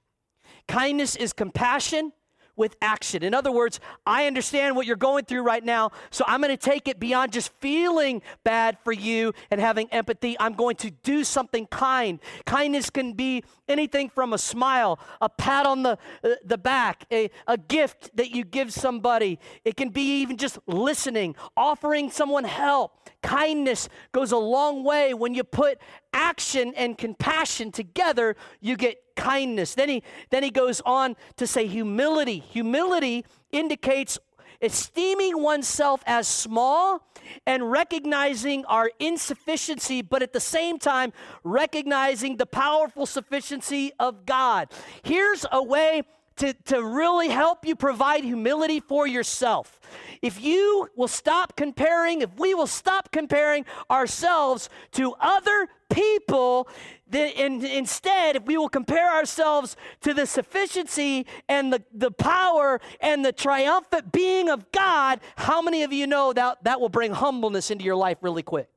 Kindness 0.66 1.16
is 1.16 1.32
compassion 1.32 2.12
with 2.56 2.76
action. 2.82 3.22
In 3.22 3.34
other 3.34 3.50
words, 3.50 3.80
I 4.06 4.26
understand 4.26 4.76
what 4.76 4.86
you're 4.86 4.96
going 4.96 5.24
through 5.24 5.42
right 5.42 5.64
now, 5.64 5.90
so 6.10 6.24
I'm 6.26 6.40
going 6.40 6.56
to 6.56 6.70
take 6.70 6.88
it 6.88 7.00
beyond 7.00 7.32
just 7.32 7.52
feeling 7.60 8.22
bad 8.44 8.78
for 8.84 8.92
you 8.92 9.32
and 9.50 9.60
having 9.60 9.88
empathy. 9.90 10.36
I'm 10.38 10.54
going 10.54 10.76
to 10.76 10.90
do 10.90 11.24
something 11.24 11.66
kind. 11.66 12.20
Kindness 12.44 12.90
can 12.90 13.14
be 13.14 13.44
anything 13.68 14.10
from 14.10 14.32
a 14.32 14.38
smile, 14.38 14.98
a 15.20 15.28
pat 15.28 15.66
on 15.66 15.82
the, 15.82 15.98
uh, 16.22 16.28
the 16.44 16.58
back, 16.58 17.04
a, 17.10 17.30
a 17.46 17.56
gift 17.56 18.14
that 18.16 18.30
you 18.30 18.44
give 18.44 18.72
somebody. 18.72 19.38
It 19.64 19.76
can 19.76 19.88
be 19.88 20.20
even 20.20 20.36
just 20.36 20.58
listening, 20.66 21.34
offering 21.56 22.10
someone 22.10 22.44
help. 22.44 23.08
Kindness 23.22 23.88
goes 24.12 24.32
a 24.32 24.36
long 24.36 24.84
way 24.84 25.14
when 25.14 25.34
you 25.34 25.44
put 25.44 25.78
action 26.12 26.72
and 26.76 26.96
compassion 26.98 27.72
together, 27.72 28.36
you 28.60 28.76
get 28.76 28.98
kindness. 29.16 29.74
Then 29.74 29.88
he 29.88 30.02
then 30.30 30.42
he 30.42 30.50
goes 30.50 30.80
on 30.84 31.16
to 31.36 31.46
say 31.46 31.66
humility. 31.66 32.38
Humility 32.38 33.24
indicates 33.50 34.18
esteeming 34.62 35.42
oneself 35.42 36.02
as 36.06 36.28
small 36.28 37.04
and 37.46 37.70
recognizing 37.70 38.64
our 38.66 38.90
insufficiency, 39.00 40.02
but 40.02 40.22
at 40.22 40.32
the 40.32 40.40
same 40.40 40.78
time, 40.78 41.12
recognizing 41.42 42.36
the 42.36 42.46
powerful 42.46 43.04
sufficiency 43.04 43.92
of 43.98 44.24
God. 44.24 44.68
Here's 45.02 45.44
a 45.50 45.62
way 45.62 46.02
to, 46.42 46.52
to 46.64 46.82
really 46.82 47.28
help 47.28 47.64
you 47.64 47.76
provide 47.76 48.24
humility 48.24 48.80
for 48.80 49.06
yourself. 49.06 49.78
If 50.22 50.42
you 50.42 50.88
will 50.96 51.06
stop 51.06 51.54
comparing, 51.54 52.22
if 52.22 52.36
we 52.36 52.52
will 52.52 52.66
stop 52.66 53.12
comparing 53.12 53.64
ourselves 53.88 54.68
to 54.92 55.14
other 55.20 55.68
people, 55.88 56.66
then 57.06 57.30
in, 57.36 57.64
instead, 57.64 58.34
if 58.34 58.42
we 58.44 58.58
will 58.58 58.68
compare 58.68 59.08
ourselves 59.08 59.76
to 60.00 60.12
the 60.12 60.26
sufficiency 60.26 61.26
and 61.48 61.72
the, 61.72 61.80
the 61.94 62.10
power 62.10 62.80
and 63.00 63.24
the 63.24 63.32
triumphant 63.32 64.10
being 64.10 64.48
of 64.48 64.72
God, 64.72 65.20
how 65.36 65.62
many 65.62 65.84
of 65.84 65.92
you 65.92 66.08
know 66.08 66.32
that 66.32 66.64
that 66.64 66.80
will 66.80 66.88
bring 66.88 67.12
humbleness 67.12 67.70
into 67.70 67.84
your 67.84 67.94
life 67.96 68.18
really 68.20 68.42
quick? 68.42 68.68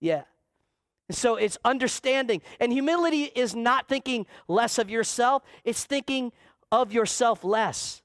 Yeah. 0.00 0.24
So 1.10 1.36
it's 1.36 1.56
understanding. 1.64 2.42
And 2.60 2.72
humility 2.72 3.24
is 3.34 3.54
not 3.54 3.88
thinking 3.88 4.26
less 4.48 4.78
of 4.78 4.90
yourself, 4.90 5.42
it's 5.64 5.84
thinking 5.84 6.32
of 6.74 6.92
yourself 6.92 7.44
less. 7.44 8.02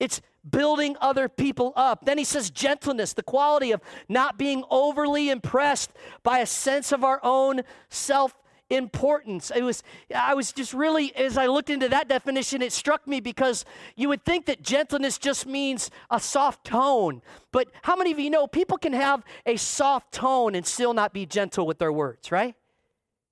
It's 0.00 0.22
building 0.48 0.96
other 1.00 1.28
people 1.28 1.72
up. 1.76 2.06
Then 2.06 2.16
he 2.16 2.24
says 2.24 2.50
gentleness, 2.50 3.12
the 3.12 3.22
quality 3.22 3.70
of 3.70 3.82
not 4.08 4.38
being 4.38 4.64
overly 4.70 5.28
impressed 5.28 5.92
by 6.22 6.38
a 6.38 6.46
sense 6.46 6.90
of 6.90 7.04
our 7.04 7.20
own 7.22 7.60
self 7.90 8.34
importance. 8.70 9.52
It 9.54 9.62
was 9.62 9.82
I 10.14 10.32
was 10.32 10.50
just 10.50 10.72
really 10.72 11.14
as 11.14 11.36
I 11.36 11.46
looked 11.46 11.68
into 11.68 11.90
that 11.90 12.08
definition 12.08 12.62
it 12.62 12.72
struck 12.72 13.06
me 13.06 13.20
because 13.20 13.66
you 13.94 14.08
would 14.08 14.24
think 14.24 14.46
that 14.46 14.62
gentleness 14.62 15.18
just 15.18 15.46
means 15.46 15.90
a 16.10 16.18
soft 16.18 16.64
tone. 16.64 17.20
But 17.52 17.68
how 17.82 17.94
many 17.94 18.10
of 18.10 18.18
you 18.18 18.30
know 18.30 18.46
people 18.46 18.78
can 18.78 18.94
have 18.94 19.22
a 19.44 19.56
soft 19.56 20.12
tone 20.12 20.54
and 20.54 20.66
still 20.66 20.94
not 20.94 21.12
be 21.12 21.26
gentle 21.26 21.66
with 21.66 21.78
their 21.78 21.92
words, 21.92 22.32
right? 22.32 22.54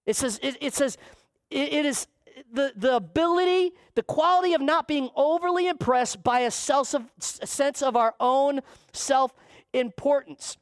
It 0.04 0.16
says 0.16 0.38
it, 0.42 0.58
it 0.60 0.74
says 0.74 0.98
it, 1.50 1.72
it 1.72 1.86
is 1.86 2.06
the, 2.52 2.72
the 2.76 2.96
ability, 2.96 3.72
the 3.94 4.02
quality 4.02 4.54
of 4.54 4.60
not 4.60 4.88
being 4.88 5.10
overly 5.16 5.68
impressed 5.68 6.22
by 6.22 6.40
a, 6.40 6.50
self 6.50 6.94
a 6.94 7.46
sense 7.46 7.82
of 7.82 7.96
our 7.96 8.14
own 8.20 8.60
self 8.92 9.32
importance 9.72 10.56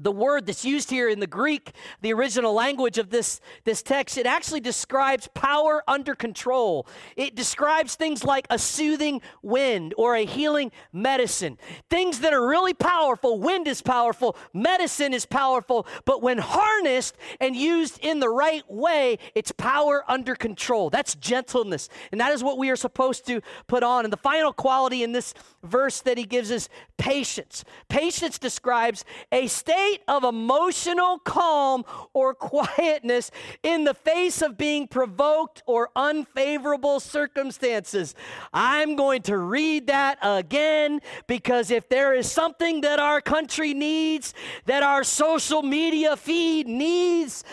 the 0.00 0.12
word 0.12 0.46
that's 0.46 0.64
used 0.64 0.90
here 0.90 1.08
in 1.08 1.20
the 1.20 1.26
Greek, 1.26 1.72
the 2.02 2.12
original 2.12 2.52
language 2.52 2.98
of 2.98 3.10
this, 3.10 3.40
this 3.64 3.82
text, 3.82 4.18
it 4.18 4.26
actually 4.26 4.60
describes 4.60 5.28
power 5.34 5.82
under 5.88 6.14
control. 6.14 6.86
It 7.16 7.34
describes 7.34 7.94
things 7.94 8.24
like 8.24 8.46
a 8.50 8.58
soothing 8.58 9.20
wind 9.42 9.94
or 9.96 10.16
a 10.16 10.24
healing 10.24 10.72
medicine. 10.92 11.58
Things 11.88 12.20
that 12.20 12.32
are 12.32 12.46
really 12.46 12.74
powerful. 12.74 13.38
Wind 13.38 13.68
is 13.68 13.82
powerful, 13.82 14.36
medicine 14.52 15.14
is 15.14 15.26
powerful, 15.26 15.86
but 16.04 16.22
when 16.22 16.38
harnessed 16.38 17.16
and 17.40 17.56
used 17.56 17.98
in 18.02 18.20
the 18.20 18.28
right 18.28 18.68
way, 18.70 19.18
it's 19.34 19.52
power 19.52 20.04
under 20.08 20.34
control. 20.34 20.90
That's 20.90 21.14
gentleness. 21.14 21.88
And 22.12 22.20
that 22.20 22.32
is 22.32 22.42
what 22.42 22.58
we 22.58 22.70
are 22.70 22.76
supposed 22.76 23.26
to 23.26 23.40
put 23.66 23.82
on. 23.82 24.04
And 24.04 24.12
the 24.12 24.18
final 24.18 24.52
quality 24.52 25.02
in 25.02 25.12
this 25.12 25.32
verse 25.62 26.00
that 26.02 26.18
he 26.18 26.24
gives 26.24 26.50
is 26.50 26.68
patience. 26.98 27.64
Patience 27.88 28.38
describes 28.38 29.04
a 29.32 29.46
state 29.46 29.85
of 30.08 30.24
emotional 30.24 31.18
calm 31.18 31.84
or 32.12 32.34
quietness 32.34 33.30
in 33.62 33.84
the 33.84 33.94
face 33.94 34.42
of 34.42 34.56
being 34.56 34.86
provoked 34.86 35.62
or 35.66 35.90
unfavorable 35.96 37.00
circumstances. 37.00 38.14
I'm 38.52 38.96
going 38.96 39.22
to 39.22 39.38
read 39.38 39.86
that 39.88 40.18
again 40.22 41.00
because 41.26 41.70
if 41.70 41.88
there 41.88 42.14
is 42.14 42.30
something 42.30 42.82
that 42.82 42.98
our 42.98 43.20
country 43.20 43.74
needs, 43.74 44.34
that 44.66 44.82
our 44.82 45.04
social 45.04 45.62
media 45.62 46.16
feed 46.16 46.66
needs, 46.68 47.44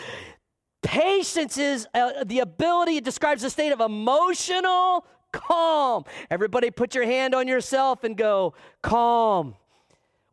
patience 0.82 1.58
is 1.58 1.86
uh, 1.94 2.24
the 2.24 2.40
ability, 2.40 2.98
it 2.98 3.04
describes 3.04 3.42
a 3.42 3.50
state 3.50 3.72
of 3.72 3.80
emotional 3.80 5.06
calm. 5.32 6.04
Everybody 6.30 6.70
put 6.70 6.94
your 6.94 7.04
hand 7.04 7.34
on 7.34 7.48
yourself 7.48 8.04
and 8.04 8.16
go, 8.16 8.54
calm. 8.82 9.56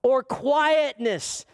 Or 0.03 0.24
quietness 0.24 1.46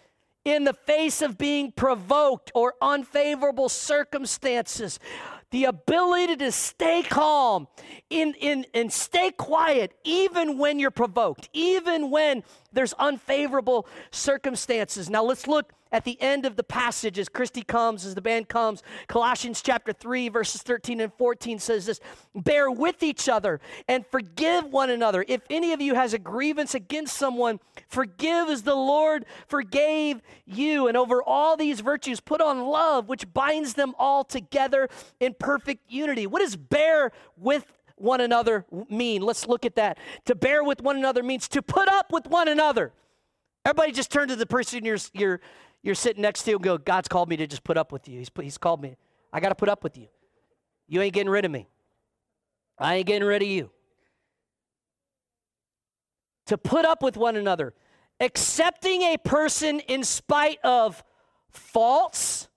in 0.47 0.63
the 0.63 0.73
face 0.73 1.21
of 1.21 1.37
being 1.37 1.73
provoked 1.73 2.51
or 2.55 2.75
unfavorable 2.81 3.67
circumstances. 3.67 4.97
The 5.51 5.65
ability 5.65 6.37
to 6.37 6.53
stay 6.53 7.03
calm 7.03 7.67
in, 8.09 8.33
in, 8.35 8.65
and 8.73 8.91
stay 8.91 9.31
quiet 9.31 9.93
even 10.05 10.57
when 10.57 10.79
you're 10.79 10.89
provoked, 10.89 11.49
even 11.51 12.11
when 12.11 12.43
there's 12.71 12.93
unfavorable 12.93 13.87
circumstances. 14.11 15.09
Now 15.09 15.23
let's 15.23 15.47
look 15.47 15.73
at 15.91 16.03
the 16.03 16.19
end 16.21 16.45
of 16.45 16.55
the 16.55 16.63
passage 16.63 17.19
as 17.19 17.29
Christy 17.29 17.61
comes, 17.61 18.05
as 18.05 18.15
the 18.15 18.21
band 18.21 18.49
comes. 18.49 18.83
Colossians 19.07 19.61
chapter 19.61 19.93
3, 19.93 20.29
verses 20.29 20.61
13 20.61 21.01
and 21.01 21.13
14 21.13 21.59
says 21.59 21.85
this 21.85 21.99
Bear 22.35 22.69
with 22.69 23.03
each 23.03 23.29
other 23.29 23.59
and 23.87 24.05
forgive 24.05 24.65
one 24.65 24.89
another. 24.89 25.25
If 25.27 25.41
any 25.49 25.73
of 25.73 25.81
you 25.81 25.95
has 25.95 26.13
a 26.13 26.19
grievance 26.19 26.75
against 26.75 27.17
someone, 27.17 27.59
forgive 27.87 28.49
as 28.49 28.63
the 28.63 28.75
Lord 28.75 29.25
forgave 29.47 30.21
you. 30.45 30.87
And 30.87 30.97
over 30.97 31.23
all 31.23 31.57
these 31.57 31.79
virtues, 31.79 32.19
put 32.19 32.41
on 32.41 32.65
love, 32.65 33.07
which 33.07 33.31
binds 33.33 33.73
them 33.73 33.93
all 33.97 34.23
together 34.23 34.89
in 35.19 35.35
perfect 35.39 35.89
unity. 35.91 36.27
What 36.27 36.39
does 36.39 36.55
bear 36.55 37.11
with 37.37 37.65
one 37.95 38.21
another 38.21 38.65
mean? 38.89 39.21
Let's 39.21 39.47
look 39.47 39.65
at 39.65 39.75
that. 39.75 39.97
To 40.25 40.35
bear 40.35 40.63
with 40.63 40.81
one 40.81 40.97
another 40.97 41.23
means 41.23 41.47
to 41.49 41.61
put 41.61 41.87
up 41.87 42.11
with 42.11 42.27
one 42.27 42.47
another. 42.47 42.93
Everybody 43.65 43.91
just 43.91 44.11
turn 44.11 44.29
to 44.29 44.35
the 44.35 44.45
person 44.45 44.85
you're, 44.85 44.97
you're, 45.13 45.41
you're 45.87 45.95
sitting 45.95 46.21
next 46.21 46.43
to 46.43 46.51
you 46.51 46.57
and 46.57 46.63
go, 46.65 46.77
God's 46.77 47.07
called 47.07 47.29
me 47.29 47.37
to 47.37 47.47
just 47.47 47.63
put 47.63 47.77
up 47.77 47.93
with 47.93 48.09
you. 48.09 48.19
He's, 48.19 48.29
he's 48.41 48.57
called 48.57 48.81
me. 48.81 48.97
I 49.31 49.39
got 49.39 49.49
to 49.49 49.55
put 49.55 49.69
up 49.69 49.85
with 49.85 49.97
you. 49.97 50.09
You 50.85 51.01
ain't 51.01 51.13
getting 51.13 51.29
rid 51.29 51.45
of 51.45 51.51
me. 51.51 51.69
I 52.77 52.95
ain't 52.95 53.07
getting 53.07 53.25
rid 53.25 53.41
of 53.41 53.47
you. 53.47 53.71
To 56.47 56.57
put 56.57 56.83
up 56.83 57.01
with 57.01 57.15
one 57.15 57.37
another, 57.37 57.73
accepting 58.19 59.01
a 59.01 59.17
person 59.17 59.79
in 59.79 60.03
spite 60.03 60.59
of 60.61 61.05
faults, 61.51 62.49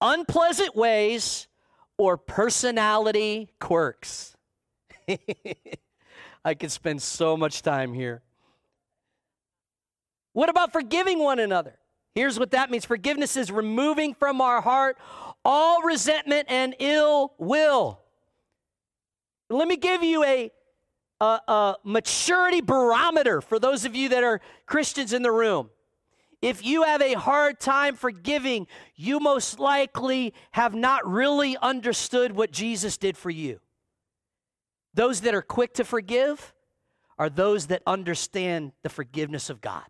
unpleasant 0.00 0.76
ways, 0.76 1.48
or 1.98 2.16
personality 2.16 3.50
quirks. 3.58 4.36
I 6.44 6.54
could 6.54 6.70
spend 6.70 7.02
so 7.02 7.36
much 7.36 7.62
time 7.62 7.92
here. 7.92 8.22
What 10.34 10.48
about 10.48 10.72
forgiving 10.72 11.18
one 11.18 11.40
another? 11.40 11.78
Here's 12.14 12.38
what 12.38 12.50
that 12.50 12.70
means 12.70 12.84
forgiveness 12.84 13.36
is 13.36 13.50
removing 13.50 14.14
from 14.14 14.40
our 14.40 14.60
heart 14.60 14.98
all 15.44 15.82
resentment 15.82 16.46
and 16.48 16.76
ill 16.78 17.32
will. 17.38 18.00
Let 19.48 19.66
me 19.66 19.76
give 19.76 20.02
you 20.02 20.24
a, 20.24 20.50
a, 21.20 21.24
a, 21.24 21.76
maturity 21.82 22.60
barometer 22.60 23.40
for 23.40 23.58
those 23.58 23.84
of 23.84 23.96
you 23.96 24.10
that 24.10 24.24
are 24.24 24.40
Christians 24.66 25.12
in 25.12 25.22
the 25.22 25.32
room. 25.32 25.70
If 26.40 26.64
you 26.64 26.82
have 26.82 27.02
a 27.02 27.14
hard 27.14 27.60
time 27.60 27.94
forgiving, 27.94 28.66
you 28.96 29.20
most 29.20 29.58
likely 29.58 30.34
have 30.52 30.74
not 30.74 31.06
really 31.06 31.56
understood 31.56 32.32
what 32.32 32.50
Jesus 32.50 32.96
did 32.96 33.16
for 33.16 33.30
you. 33.30 33.60
Those 34.94 35.20
that 35.20 35.34
are 35.34 35.42
quick 35.42 35.74
to 35.74 35.84
forgive 35.84 36.52
are 37.18 37.30
those 37.30 37.68
that 37.68 37.82
understand 37.86 38.72
the 38.82 38.88
forgiveness 38.88 39.50
of 39.50 39.60
God. 39.60 39.86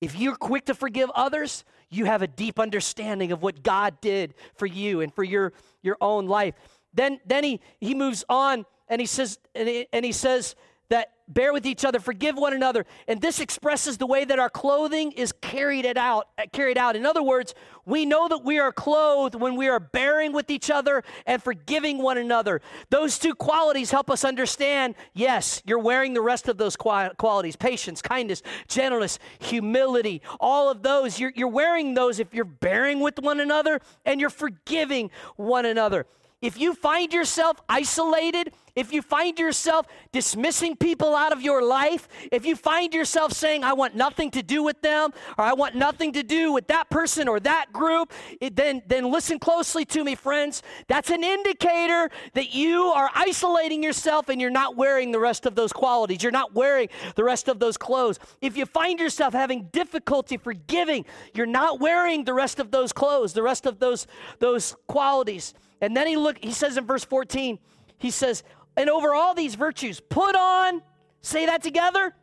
If 0.00 0.18
you're 0.18 0.36
quick 0.36 0.66
to 0.66 0.74
forgive 0.74 1.10
others, 1.14 1.64
you 1.88 2.04
have 2.04 2.22
a 2.22 2.26
deep 2.26 2.58
understanding 2.58 3.32
of 3.32 3.42
what 3.42 3.62
God 3.62 4.00
did 4.00 4.34
for 4.54 4.66
you 4.66 5.00
and 5.00 5.14
for 5.14 5.24
your, 5.24 5.52
your 5.82 5.96
own 6.00 6.26
life. 6.26 6.54
Then, 6.92 7.20
then 7.26 7.44
he, 7.44 7.60
he 7.80 7.94
moves 7.94 8.24
on 8.28 8.66
and 8.88 9.00
he 9.00 9.06
says, 9.06 9.38
and 9.54 9.68
he, 9.68 9.86
and 9.92 10.04
he 10.04 10.12
says, 10.12 10.54
that 10.88 11.12
bear 11.28 11.52
with 11.52 11.66
each 11.66 11.84
other, 11.84 11.98
forgive 11.98 12.36
one 12.36 12.52
another. 12.52 12.86
And 13.08 13.20
this 13.20 13.40
expresses 13.40 13.98
the 13.98 14.06
way 14.06 14.24
that 14.24 14.38
our 14.38 14.50
clothing 14.50 15.12
is 15.12 15.32
carried 15.32 15.84
it 15.84 15.96
out, 15.96 16.28
uh, 16.38 16.44
carried 16.52 16.78
out. 16.78 16.96
In 16.96 17.04
other 17.04 17.22
words, 17.22 17.54
we 17.84 18.06
know 18.06 18.28
that 18.28 18.44
we 18.44 18.58
are 18.58 18.72
clothed 18.72 19.34
when 19.34 19.56
we 19.56 19.68
are 19.68 19.80
bearing 19.80 20.32
with 20.32 20.50
each 20.50 20.70
other 20.70 21.02
and 21.26 21.42
forgiving 21.42 21.98
one 21.98 22.18
another. 22.18 22.60
Those 22.90 23.18
two 23.18 23.34
qualities 23.34 23.90
help 23.90 24.10
us 24.10 24.24
understand, 24.24 24.94
yes, 25.14 25.62
you're 25.64 25.78
wearing 25.78 26.14
the 26.14 26.20
rest 26.20 26.48
of 26.48 26.58
those 26.58 26.76
qualities, 26.76 27.56
patience, 27.56 28.02
kindness, 28.02 28.42
gentleness, 28.68 29.18
humility, 29.38 30.22
all 30.40 30.70
of 30.70 30.82
those. 30.82 31.18
You're, 31.18 31.32
you're 31.34 31.48
wearing 31.48 31.94
those 31.94 32.18
if 32.18 32.34
you're 32.34 32.44
bearing 32.44 33.00
with 33.00 33.18
one 33.18 33.40
another 33.40 33.80
and 34.04 34.20
you're 34.20 34.30
forgiving 34.30 35.10
one 35.36 35.64
another. 35.64 36.06
If 36.42 36.60
you 36.60 36.74
find 36.74 37.14
yourself 37.14 37.60
isolated, 37.66 38.52
if 38.74 38.92
you 38.92 39.00
find 39.00 39.38
yourself 39.38 39.86
dismissing 40.12 40.76
people 40.76 41.14
out 41.14 41.32
of 41.32 41.40
your 41.40 41.62
life, 41.62 42.08
if 42.30 42.44
you 42.44 42.54
find 42.54 42.92
yourself 42.92 43.32
saying, 43.32 43.64
I 43.64 43.72
want 43.72 43.94
nothing 43.94 44.30
to 44.32 44.42
do 44.42 44.62
with 44.62 44.82
them, 44.82 45.12
or 45.38 45.44
I 45.44 45.54
want 45.54 45.76
nothing 45.76 46.12
to 46.12 46.22
do 46.22 46.52
with 46.52 46.66
that 46.66 46.90
person 46.90 47.26
or 47.26 47.40
that 47.40 47.72
group, 47.72 48.12
it, 48.38 48.54
then, 48.54 48.82
then 48.86 49.10
listen 49.10 49.38
closely 49.38 49.86
to 49.86 50.04
me, 50.04 50.14
friends. 50.14 50.62
That's 50.88 51.08
an 51.08 51.24
indicator 51.24 52.10
that 52.34 52.54
you 52.54 52.82
are 52.82 53.10
isolating 53.14 53.82
yourself 53.82 54.28
and 54.28 54.38
you're 54.38 54.50
not 54.50 54.76
wearing 54.76 55.12
the 55.12 55.20
rest 55.20 55.46
of 55.46 55.54
those 55.54 55.72
qualities. 55.72 56.22
You're 56.22 56.32
not 56.32 56.54
wearing 56.54 56.90
the 57.14 57.24
rest 57.24 57.48
of 57.48 57.60
those 57.60 57.78
clothes. 57.78 58.18
If 58.42 58.58
you 58.58 58.66
find 58.66 59.00
yourself 59.00 59.32
having 59.32 59.68
difficulty 59.72 60.36
forgiving, 60.36 61.06
you're 61.32 61.46
not 61.46 61.80
wearing 61.80 62.24
the 62.24 62.34
rest 62.34 62.60
of 62.60 62.72
those 62.72 62.92
clothes, 62.92 63.32
the 63.32 63.42
rest 63.42 63.64
of 63.64 63.78
those, 63.78 64.06
those 64.38 64.76
qualities. 64.86 65.54
And 65.80 65.96
then 65.96 66.06
he 66.06 66.16
look 66.16 66.38
he 66.42 66.52
says 66.52 66.76
in 66.76 66.86
verse 66.86 67.04
14, 67.04 67.58
he 67.98 68.10
says, 68.10 68.42
"And 68.76 68.88
over 68.90 69.14
all 69.14 69.34
these 69.34 69.54
virtues, 69.54 70.00
put 70.00 70.34
on, 70.34 70.82
say 71.20 71.46
that 71.46 71.62
together, 71.62 72.14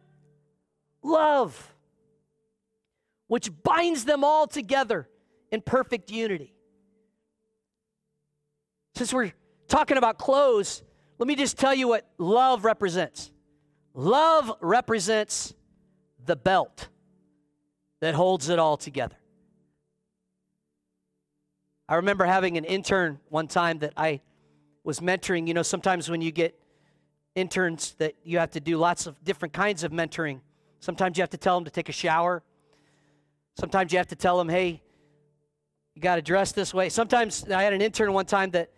love, 1.01 1.75
which 3.27 3.51
binds 3.63 4.05
them 4.05 4.23
all 4.23 4.47
together 4.47 5.09
in 5.51 5.61
perfect 5.61 6.11
unity." 6.11 6.53
Since 8.95 9.13
we're 9.13 9.33
talking 9.67 9.97
about 9.97 10.17
clothes, 10.17 10.83
let 11.17 11.27
me 11.27 11.35
just 11.35 11.57
tell 11.57 11.73
you 11.73 11.87
what 11.87 12.07
love 12.17 12.65
represents. 12.65 13.31
Love 13.93 14.51
represents 14.59 15.53
the 16.25 16.35
belt 16.35 16.89
that 17.99 18.15
holds 18.15 18.49
it 18.49 18.59
all 18.59 18.77
together. 18.77 19.15
I 21.87 21.95
remember 21.95 22.25
having 22.25 22.57
an 22.57 22.63
intern 22.63 23.19
one 23.29 23.47
time 23.47 23.79
that 23.79 23.93
I 23.97 24.21
was 24.83 24.99
mentoring. 24.99 25.47
You 25.47 25.53
know, 25.53 25.63
sometimes 25.63 26.09
when 26.09 26.21
you 26.21 26.31
get 26.31 26.57
interns 27.35 27.95
that 27.97 28.15
you 28.23 28.39
have 28.39 28.51
to 28.51 28.59
do 28.59 28.77
lots 28.77 29.07
of 29.07 29.23
different 29.23 29.53
kinds 29.53 29.83
of 29.83 29.91
mentoring. 29.91 30.39
Sometimes 30.79 31.17
you 31.17 31.21
have 31.21 31.29
to 31.31 31.37
tell 31.37 31.55
them 31.57 31.65
to 31.65 31.71
take 31.71 31.89
a 31.89 31.93
shower. 31.93 32.43
Sometimes 33.57 33.91
you 33.91 33.97
have 33.97 34.07
to 34.07 34.15
tell 34.15 34.37
them, 34.37 34.49
hey, 34.49 34.81
you 35.95 36.01
got 36.01 36.15
to 36.15 36.21
dress 36.21 36.51
this 36.51 36.73
way. 36.73 36.89
Sometimes 36.89 37.49
I 37.49 37.63
had 37.63 37.73
an 37.73 37.81
intern 37.81 38.13
one 38.13 38.25
time 38.25 38.51
that 38.51 38.71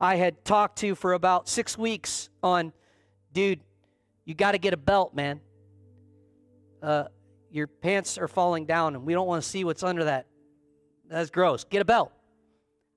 I 0.00 0.16
had 0.16 0.44
talked 0.44 0.78
to 0.78 0.94
for 0.94 1.12
about 1.12 1.48
six 1.48 1.76
weeks 1.76 2.30
on, 2.42 2.72
dude, 3.32 3.60
you 4.24 4.34
got 4.34 4.52
to 4.52 4.58
get 4.58 4.72
a 4.72 4.76
belt, 4.76 5.14
man. 5.14 5.40
Uh, 6.82 7.04
your 7.50 7.66
pants 7.66 8.16
are 8.16 8.28
falling 8.28 8.64
down, 8.64 8.94
and 8.94 9.04
we 9.04 9.12
don't 9.12 9.26
want 9.26 9.42
to 9.42 9.48
see 9.48 9.64
what's 9.64 9.82
under 9.82 10.04
that. 10.04 10.26
That's 11.08 11.30
gross. 11.30 11.64
Get 11.64 11.82
a 11.82 11.84
belt. 11.84 12.12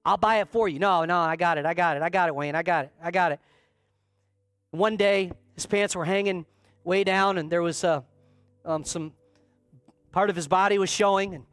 I'll 0.06 0.18
buy 0.18 0.42
it 0.42 0.50
for 0.50 0.68
you. 0.68 0.80
No, 0.80 1.06
no, 1.06 1.18
I 1.18 1.36
got 1.36 1.58
it. 1.58 1.66
I 1.66 1.74
got 1.74 1.96
it. 1.96 2.04
I 2.04 2.10
got 2.10 2.28
it, 2.28 2.36
Wayne. 2.36 2.56
I 2.56 2.64
got 2.64 2.86
it. 2.86 2.92
I 3.02 3.12
got 3.12 3.32
it. 3.32 3.40
One 4.72 4.98
day, 4.98 5.32
his 5.54 5.66
pants 5.66 5.96
were 5.96 6.04
hanging 6.04 6.46
way 6.84 7.04
down, 7.04 7.38
and 7.38 7.50
there 7.50 7.62
was 7.62 7.84
uh, 7.84 8.02
um, 8.66 8.84
some 8.84 9.14
part 10.12 10.30
of 10.30 10.36
his 10.36 10.48
body 10.48 10.78
was 10.78 10.90
showing, 10.90 11.36
and 11.36 11.46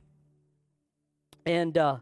and 1.46 1.78
uh, 1.78 1.96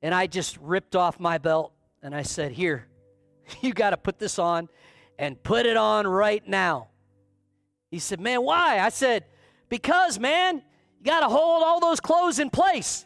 and 0.00 0.14
I 0.14 0.26
just 0.26 0.56
ripped 0.58 0.96
off 0.96 1.20
my 1.20 1.36
belt, 1.36 1.72
and 2.02 2.14
I 2.14 2.22
said, 2.22 2.52
"Here, 2.52 2.86
you 3.60 3.74
got 3.74 3.90
to 3.90 3.98
put 3.98 4.18
this 4.18 4.38
on, 4.38 4.68
and 5.18 5.42
put 5.42 5.66
it 5.66 5.76
on 5.76 6.06
right 6.06 6.46
now." 6.46 6.88
He 7.90 7.98
said, 7.98 8.20
"Man, 8.20 8.42
why?" 8.42 8.78
I 8.78 8.88
said, 8.88 9.24
"Because, 9.68 10.18
man, 10.18 10.62
you 10.98 11.04
got 11.04 11.20
to 11.20 11.28
hold 11.28 11.62
all 11.62 11.80
those 11.80 12.00
clothes 12.00 12.38
in 12.38 12.48
place." 12.48 13.04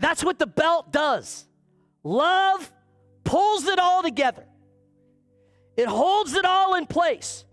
That's 0.00 0.24
what 0.24 0.38
the 0.38 0.46
belt 0.46 0.90
does. 0.90 1.46
Love 2.02 2.72
pulls 3.22 3.66
it 3.66 3.78
all 3.78 4.02
together, 4.02 4.46
it 5.76 5.86
holds 5.86 6.34
it 6.34 6.44
all 6.44 6.74
in 6.74 6.86
place. 6.86 7.44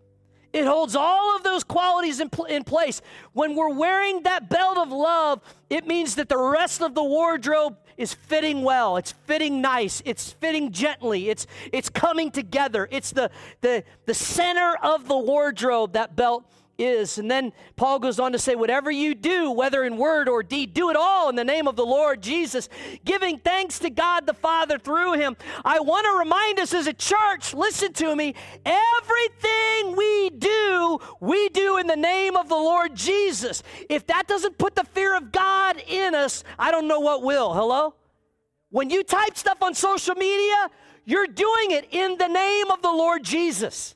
It 0.54 0.66
holds 0.66 0.96
all 0.96 1.36
of 1.36 1.44
those 1.44 1.64
qualities 1.64 2.20
in, 2.20 2.30
pl- 2.30 2.46
in 2.46 2.64
place. 2.64 3.02
When 3.34 3.54
we're 3.54 3.74
wearing 3.74 4.24
that 4.24 4.50
belt 4.50 4.78
of 4.78 4.92
love, 4.92 5.42
it 5.70 5.86
means 5.86 6.16
that 6.16 6.30
the 6.30 6.38
rest 6.38 6.82
of 6.82 6.96
the 6.96 7.04
wardrobe 7.04 7.78
is 7.98 8.14
fitting 8.14 8.64
well. 8.64 8.98
It's 8.98 9.12
fitting 9.12 9.62
nice. 9.62 10.02
It's 10.06 10.32
fitting 10.32 10.72
gently. 10.72 11.30
It's, 11.30 11.46
it's 11.72 11.90
coming 11.90 12.32
together. 12.32 12.88
It's 12.90 13.12
the, 13.12 13.30
the, 13.62 13.84
the 14.06 14.14
center 14.14 14.78
of 14.82 15.08
the 15.08 15.18
wardrobe, 15.18 15.94
that 15.94 16.16
belt 16.16 16.50
is. 16.78 17.18
And 17.18 17.30
then 17.30 17.54
Paul 17.76 18.00
goes 18.00 18.20
on 18.20 18.32
to 18.32 18.40
say, 18.40 18.56
Whatever 18.56 18.92
you 18.92 19.16
do, 19.16 19.52
whether 19.52 19.84
in 19.84 19.98
word 19.98 20.30
or 20.30 20.44
deed, 20.44 20.74
do 20.74 20.90
it 20.90 20.96
all 20.96 21.30
in 21.30 21.36
the 21.36 21.44
name 21.44 21.68
of 21.68 21.76
the 21.76 21.86
Lord 21.86 22.22
Jesus, 22.22 22.70
giving 23.04 23.40
thanks 23.40 23.80
to 23.80 23.90
God 23.90 24.26
the 24.26 24.34
Father 24.34 24.78
through 24.78 25.14
him. 25.14 25.36
I 25.66 25.80
want 25.80 26.06
to 26.06 26.20
remind 26.20 26.60
us 26.60 26.74
as 26.74 26.88
a 26.88 26.94
church, 26.94 27.54
listen 27.54 27.94
to 27.94 28.16
me, 28.16 28.36
everything 28.66 29.96
we 29.96 30.30
do, 30.30 31.00
we 31.20 31.50
do 31.50 31.78
in 31.78 31.88
the 31.88 31.96
name 31.96 32.36
of 32.36 32.50
the 32.50 32.56
Lord 32.56 32.96
Jesus. 32.96 33.64
If 33.90 34.08
that 34.08 34.28
doesn't 34.28 34.58
put 34.58 34.76
the 34.76 34.84
fear 34.84 35.16
of 35.16 35.32
God 35.32 35.82
in 35.88 36.16
us, 36.16 36.44
I 36.58 36.72
don't 36.72 36.88
know 36.88 37.00
what 37.00 37.24
will. 37.24 37.54
Hello? 37.54 37.96
When 38.70 38.90
you 38.90 39.04
type 39.04 39.38
stuff 39.38 39.62
on 39.64 39.74
social 39.74 40.16
media, 40.16 40.70
you're 41.06 41.28
doing 41.28 41.72
it 41.72 41.88
in 41.92 42.18
the 42.18 42.28
name 42.28 42.70
of 42.70 42.82
the 42.82 42.92
Lord 42.92 43.24
Jesus. 43.24 43.96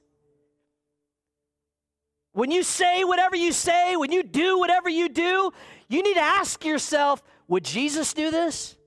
When 2.34 2.52
you 2.52 2.64
say 2.64 3.04
whatever 3.04 3.36
you 3.36 3.52
say, 3.52 3.96
when 3.96 4.12
you 4.12 4.24
do 4.24 4.58
whatever 4.60 4.90
you 4.90 5.10
do, 5.10 5.52
You 5.92 6.02
need 6.02 6.14
to 6.14 6.22
ask 6.22 6.64
yourself 6.64 7.22
would 7.50 7.66
Jesus 7.66 8.14
do 8.14 8.32
this? 8.32 8.78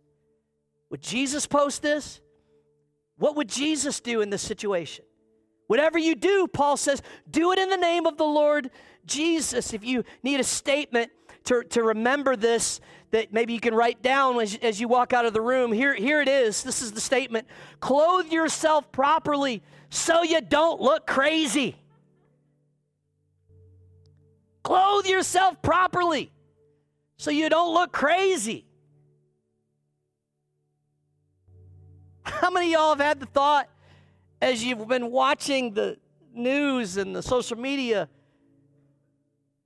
Would 0.88 1.02
Jesus 1.02 1.46
post 1.46 1.82
this? 1.82 2.22
What 3.18 3.36
would 3.36 3.48
Jesus 3.48 4.00
do 4.00 4.22
in 4.22 4.30
this 4.30 4.40
situation? 4.40 5.04
Whatever 5.66 5.98
you 5.98 6.14
do, 6.14 6.46
Paul 6.46 6.78
says, 6.78 7.02
do 7.30 7.52
it 7.52 7.58
in 7.58 7.68
the 7.68 7.76
name 7.76 8.06
of 8.06 8.16
the 8.16 8.24
Lord 8.24 8.70
Jesus. 9.04 9.74
If 9.74 9.84
you 9.84 10.02
need 10.22 10.40
a 10.40 10.44
statement 10.44 11.10
to, 11.44 11.62
to 11.64 11.82
remember 11.82 12.36
this, 12.36 12.80
that 13.10 13.34
maybe 13.34 13.52
you 13.52 13.60
can 13.60 13.74
write 13.74 14.02
down 14.02 14.40
as, 14.40 14.56
as 14.62 14.80
you 14.80 14.88
walk 14.88 15.12
out 15.12 15.26
of 15.26 15.34
the 15.34 15.42
room, 15.42 15.70
here, 15.70 15.94
here 15.94 16.22
it 16.22 16.28
is. 16.28 16.62
This 16.62 16.80
is 16.80 16.92
the 16.92 17.02
statement 17.02 17.46
Clothe 17.80 18.32
yourself 18.32 18.90
properly 18.92 19.62
so 19.90 20.22
you 20.22 20.40
don't 20.40 20.80
look 20.80 21.06
crazy. 21.06 21.76
Clothe 24.64 25.04
yourself 25.06 25.60
properly 25.62 26.32
so 27.18 27.30
you 27.30 27.48
don't 27.48 27.72
look 27.72 27.92
crazy. 27.92 28.64
How 32.24 32.50
many 32.50 32.68
of 32.68 32.72
y'all 32.72 32.88
have 32.88 33.00
had 33.00 33.20
the 33.20 33.26
thought 33.26 33.68
as 34.40 34.64
you've 34.64 34.88
been 34.88 35.10
watching 35.10 35.74
the 35.74 35.98
news 36.32 36.96
and 36.96 37.14
the 37.14 37.22
social 37.22 37.58
media? 37.58 38.08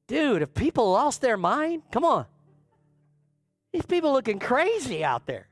Dude, 0.08 0.42
if 0.42 0.52
people 0.52 0.90
lost 0.90 1.20
their 1.20 1.36
mind, 1.36 1.82
come 1.92 2.04
on. 2.04 2.26
These 3.72 3.86
people 3.86 4.12
looking 4.12 4.40
crazy 4.40 5.04
out 5.04 5.26
there. 5.26 5.48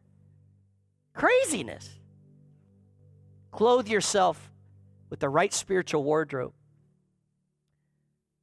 Craziness. 1.15 1.89
Clothe 3.53 3.87
yourself 3.87 4.51
with 5.09 5.21
the 5.21 5.29
right 5.29 5.55
spiritual 5.55 6.03
wardrobe 6.03 6.53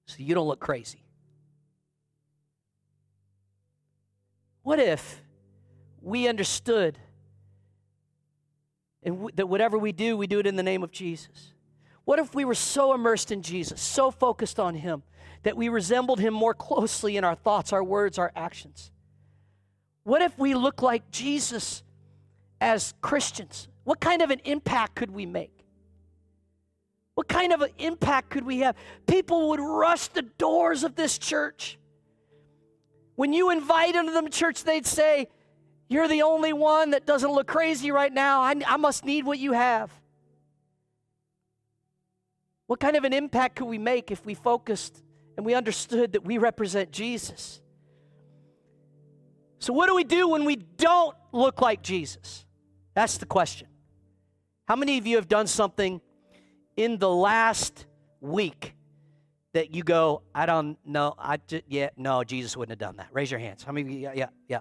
so 0.05 0.17
you 0.19 0.35
don't 0.35 0.47
look 0.47 0.59
crazy. 0.59 1.03
What 4.63 4.79
if 4.79 5.21
we 6.01 6.27
understood 6.27 6.97
and 9.03 9.15
w- 9.15 9.35
that 9.35 9.47
whatever 9.47 9.77
we 9.77 9.91
do, 9.91 10.15
we 10.15 10.27
do 10.27 10.39
it 10.39 10.47
in 10.47 10.55
the 10.55 10.63
name 10.63 10.83
of 10.83 10.91
Jesus? 10.91 11.53
What 12.05 12.19
if 12.19 12.33
we 12.33 12.45
were 12.45 12.55
so 12.55 12.93
immersed 12.93 13.31
in 13.31 13.41
Jesus, 13.41 13.81
so 13.81 14.11
focused 14.11 14.59
on 14.59 14.75
Him, 14.75 15.03
that 15.43 15.55
we 15.57 15.69
resembled 15.69 16.19
Him 16.19 16.33
more 16.33 16.53
closely 16.53 17.17
in 17.17 17.23
our 17.23 17.35
thoughts, 17.35 17.73
our 17.73 17.83
words, 17.83 18.17
our 18.17 18.31
actions? 18.35 18.91
What 20.03 20.21
if 20.21 20.37
we 20.37 20.53
look 20.53 20.81
like 20.81 21.11
Jesus 21.11 21.83
as 22.59 22.93
Christians? 23.01 23.67
What 23.83 23.99
kind 23.99 24.21
of 24.21 24.31
an 24.31 24.41
impact 24.45 24.95
could 24.95 25.11
we 25.11 25.25
make? 25.25 25.52
What 27.23 27.29
kind 27.29 27.53
of 27.53 27.62
an 27.62 27.69
impact 27.77 28.31
could 28.31 28.45
we 28.45 28.59
have? 28.59 28.75
People 29.07 29.47
would 29.51 29.62
rush 29.62 30.09
the 30.09 30.23
doors 30.23 30.83
of 30.83 30.95
this 30.95 31.17
church. 31.17 31.79
When 33.15 33.31
you 33.31 33.49
invite 33.49 33.93
them 33.93 34.07
to 34.07 34.12
the 34.12 34.29
church, 34.29 34.65
they'd 34.65 34.86
say, 34.86 35.29
You're 35.88 36.09
the 36.09 36.23
only 36.23 36.51
one 36.51 36.89
that 36.89 37.05
doesn't 37.05 37.31
look 37.31 37.47
crazy 37.47 37.91
right 37.91 38.12
now. 38.12 38.41
I, 38.41 38.55
I 38.67 38.75
must 38.75 39.05
need 39.05 39.25
what 39.25 39.39
you 39.39 39.53
have. 39.53 39.89
What 42.67 42.81
kind 42.81 42.97
of 42.97 43.05
an 43.05 43.13
impact 43.13 43.55
could 43.55 43.67
we 43.67 43.77
make 43.77 44.12
if 44.12 44.25
we 44.25 44.33
focused 44.33 45.01
and 45.38 45.45
we 45.45 45.53
understood 45.53 46.12
that 46.12 46.25
we 46.25 46.38
represent 46.38 46.91
Jesus? 46.91 47.62
So, 49.59 49.71
what 49.71 49.88
do 49.88 49.95
we 49.95 50.03
do 50.03 50.27
when 50.27 50.43
we 50.43 50.57
don't 50.57 51.15
look 51.31 51.62
like 51.62 51.81
Jesus? 51.81 52.45
That's 52.95 53.17
the 53.17 53.25
question. 53.25 53.69
How 54.67 54.75
many 54.75 54.97
of 54.97 55.07
you 55.07 55.15
have 55.15 55.29
done 55.29 55.47
something 55.47 56.01
in 56.75 56.97
the 56.97 57.09
last 57.09 57.86
week 58.21 58.73
that 59.53 59.73
you 59.73 59.83
go, 59.83 60.23
I 60.33 60.45
don't 60.45 60.77
know, 60.86 61.13
I 61.17 61.38
just, 61.47 61.63
yeah, 61.67 61.89
no, 61.95 62.23
Jesus 62.23 62.57
wouldn't 62.57 62.71
have 62.71 62.89
done 62.89 62.97
that? 62.97 63.09
Raise 63.12 63.29
your 63.29 63.39
hands. 63.39 63.63
How 63.63 63.71
many 63.71 63.93
you, 63.93 63.99
yeah, 63.99 64.13
yeah, 64.15 64.27
yeah. 64.47 64.59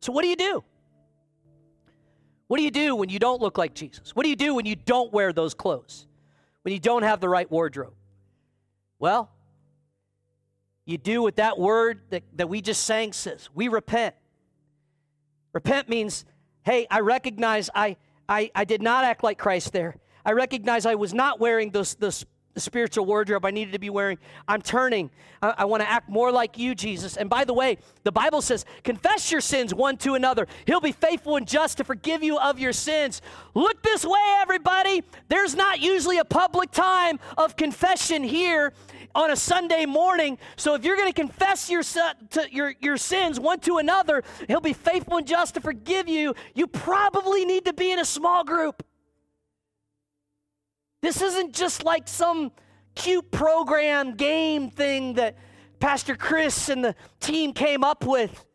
So, 0.00 0.12
what 0.12 0.22
do 0.22 0.28
you 0.28 0.36
do? 0.36 0.64
What 2.48 2.58
do 2.58 2.62
you 2.62 2.70
do 2.70 2.94
when 2.94 3.08
you 3.08 3.18
don't 3.18 3.40
look 3.40 3.56
like 3.56 3.74
Jesus? 3.74 4.14
What 4.14 4.24
do 4.24 4.28
you 4.28 4.36
do 4.36 4.54
when 4.54 4.66
you 4.66 4.76
don't 4.76 5.12
wear 5.12 5.32
those 5.32 5.54
clothes? 5.54 6.06
When 6.62 6.74
you 6.74 6.80
don't 6.80 7.02
have 7.02 7.20
the 7.20 7.28
right 7.28 7.50
wardrobe? 7.50 7.94
Well, 8.98 9.30
you 10.84 10.98
do 10.98 11.22
what 11.22 11.36
that 11.36 11.58
word 11.58 12.00
that, 12.10 12.22
that 12.36 12.48
we 12.48 12.60
just 12.60 12.84
sang 12.84 13.12
says. 13.12 13.48
We 13.54 13.68
repent. 13.68 14.14
Repent 15.52 15.88
means, 15.88 16.24
hey, 16.62 16.86
I 16.90 17.00
recognize 17.00 17.70
I, 17.74 17.96
I, 18.28 18.50
I 18.54 18.64
did 18.64 18.82
not 18.82 19.04
act 19.04 19.22
like 19.22 19.38
Christ 19.38 19.72
there. 19.72 19.96
I 20.24 20.32
recognize 20.32 20.86
I 20.86 20.94
was 20.94 21.12
not 21.12 21.40
wearing 21.40 21.70
those, 21.70 21.94
those 21.94 22.24
spiritual 22.56 23.04
wardrobe 23.04 23.44
I 23.44 23.50
needed 23.50 23.72
to 23.72 23.78
be 23.78 23.90
wearing. 23.90 24.18
I'm 24.46 24.62
turning. 24.62 25.10
I, 25.42 25.54
I 25.58 25.64
want 25.64 25.82
to 25.82 25.90
act 25.90 26.08
more 26.08 26.30
like 26.30 26.58
you, 26.58 26.74
Jesus. 26.74 27.16
And 27.16 27.28
by 27.28 27.44
the 27.44 27.54
way, 27.54 27.78
the 28.04 28.12
Bible 28.12 28.42
says, 28.42 28.64
confess 28.82 29.30
your 29.32 29.40
sins 29.40 29.74
one 29.74 29.96
to 29.98 30.14
another. 30.14 30.46
He'll 30.66 30.80
be 30.80 30.92
faithful 30.92 31.36
and 31.36 31.46
just 31.46 31.78
to 31.78 31.84
forgive 31.84 32.22
you 32.22 32.38
of 32.38 32.58
your 32.58 32.72
sins. 32.72 33.22
Look 33.54 33.82
this 33.82 34.04
way, 34.04 34.20
everybody. 34.40 35.02
There's 35.28 35.54
not 35.54 35.80
usually 35.80 36.18
a 36.18 36.24
public 36.24 36.70
time 36.70 37.18
of 37.36 37.56
confession 37.56 38.22
here 38.22 38.72
on 39.14 39.30
a 39.30 39.36
Sunday 39.36 39.86
morning. 39.86 40.38
So 40.56 40.74
if 40.74 40.84
you're 40.84 40.96
going 40.96 41.12
to 41.12 41.20
confess 41.20 41.70
your, 41.70 41.82
your, 42.50 42.74
your 42.80 42.96
sins 42.96 43.38
one 43.38 43.60
to 43.60 43.78
another, 43.78 44.22
He'll 44.48 44.60
be 44.60 44.72
faithful 44.72 45.18
and 45.18 45.26
just 45.26 45.54
to 45.54 45.60
forgive 45.60 46.08
you. 46.08 46.34
You 46.54 46.66
probably 46.66 47.44
need 47.44 47.64
to 47.66 47.72
be 47.72 47.92
in 47.92 47.98
a 47.98 48.04
small 48.04 48.44
group. 48.44 48.82
This 51.04 51.20
isn't 51.20 51.52
just 51.52 51.84
like 51.84 52.08
some 52.08 52.50
cute 52.94 53.30
program 53.30 54.14
game 54.14 54.70
thing 54.70 55.12
that 55.16 55.36
Pastor 55.78 56.16
Chris 56.16 56.70
and 56.70 56.82
the 56.82 56.96
team 57.20 57.52
came 57.52 57.84
up 57.84 58.06
with. 58.06 58.46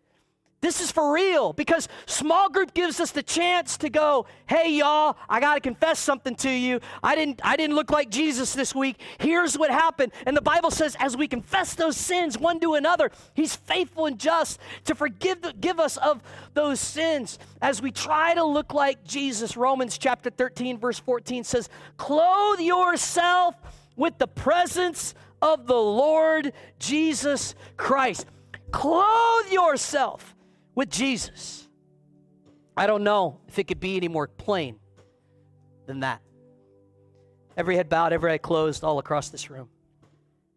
This 0.62 0.82
is 0.82 0.92
for 0.92 1.14
real 1.14 1.54
because 1.54 1.88
small 2.06 2.50
group 2.50 2.74
gives 2.74 3.00
us 3.00 3.12
the 3.12 3.24
chance 3.24 3.78
to 3.78 3.90
go, 3.90 4.26
"Hey 4.46 4.72
y'all, 4.72 5.16
I 5.30 5.40
got 5.40 5.54
to 5.54 5.62
confess 5.62 6.00
something 6.00 6.36
to 6.36 6.50
you. 6.50 6.82
I 7.02 7.16
didn't 7.16 7.40
I 7.46 7.56
didn't 7.56 7.78
look 7.78 7.92
like 7.92 8.10
Jesus 8.10 8.54
this 8.54 8.76
week. 8.76 9.00
Here's 9.20 9.58
what 9.58 9.72
happened." 9.72 10.12
And 10.26 10.36
the 10.36 10.42
Bible 10.42 10.70
says 10.70 10.98
as 11.00 11.16
we 11.16 11.30
confess 11.30 11.76
those 11.76 11.96
sins 11.96 12.38
one 12.38 12.60
to 12.60 12.74
another, 12.74 13.10
he's 13.36 13.56
faithful 13.56 14.06
and 14.06 14.20
just 14.20 14.60
to 14.84 14.96
forgive 14.96 15.42
the, 15.44 15.54
give 15.54 15.80
us 15.80 15.96
of 15.96 16.22
those 16.56 16.82
sins 16.82 17.40
as 17.62 17.82
we 17.82 17.92
try 17.92 18.34
to 18.34 18.44
look 18.44 18.74
like 18.74 19.06
Jesus. 19.06 19.56
Romans 19.56 19.98
chapter 19.98 20.30
13 20.30 20.78
verse 20.78 21.00
14 21.00 21.46
says, 21.46 21.70
"Clothe 21.96 22.60
yourself 22.60 23.56
with 23.96 24.18
the 24.18 24.28
presence 24.28 25.16
of 25.42 25.68
the 25.68 25.80
Lord 25.80 26.52
Jesus 26.80 27.56
Christ." 27.78 28.26
Clothe 28.72 29.50
yourself 29.50 30.36
with 30.80 30.90
Jesus. 30.90 31.68
I 32.78 32.88
don't 32.88 33.04
know 33.04 33.42
if 33.50 33.60
it 33.60 33.66
could 33.68 33.82
be 33.82 33.98
any 33.98 34.08
more 34.08 34.30
plain 34.30 34.80
than 35.88 36.00
that. 36.00 36.22
Every 37.58 37.76
head 37.76 37.90
bowed, 37.90 38.14
every 38.14 38.32
eye 38.32 38.38
closed, 38.38 38.82
all 38.86 38.98
across 38.98 39.28
this 39.28 39.50
room. 39.50 39.68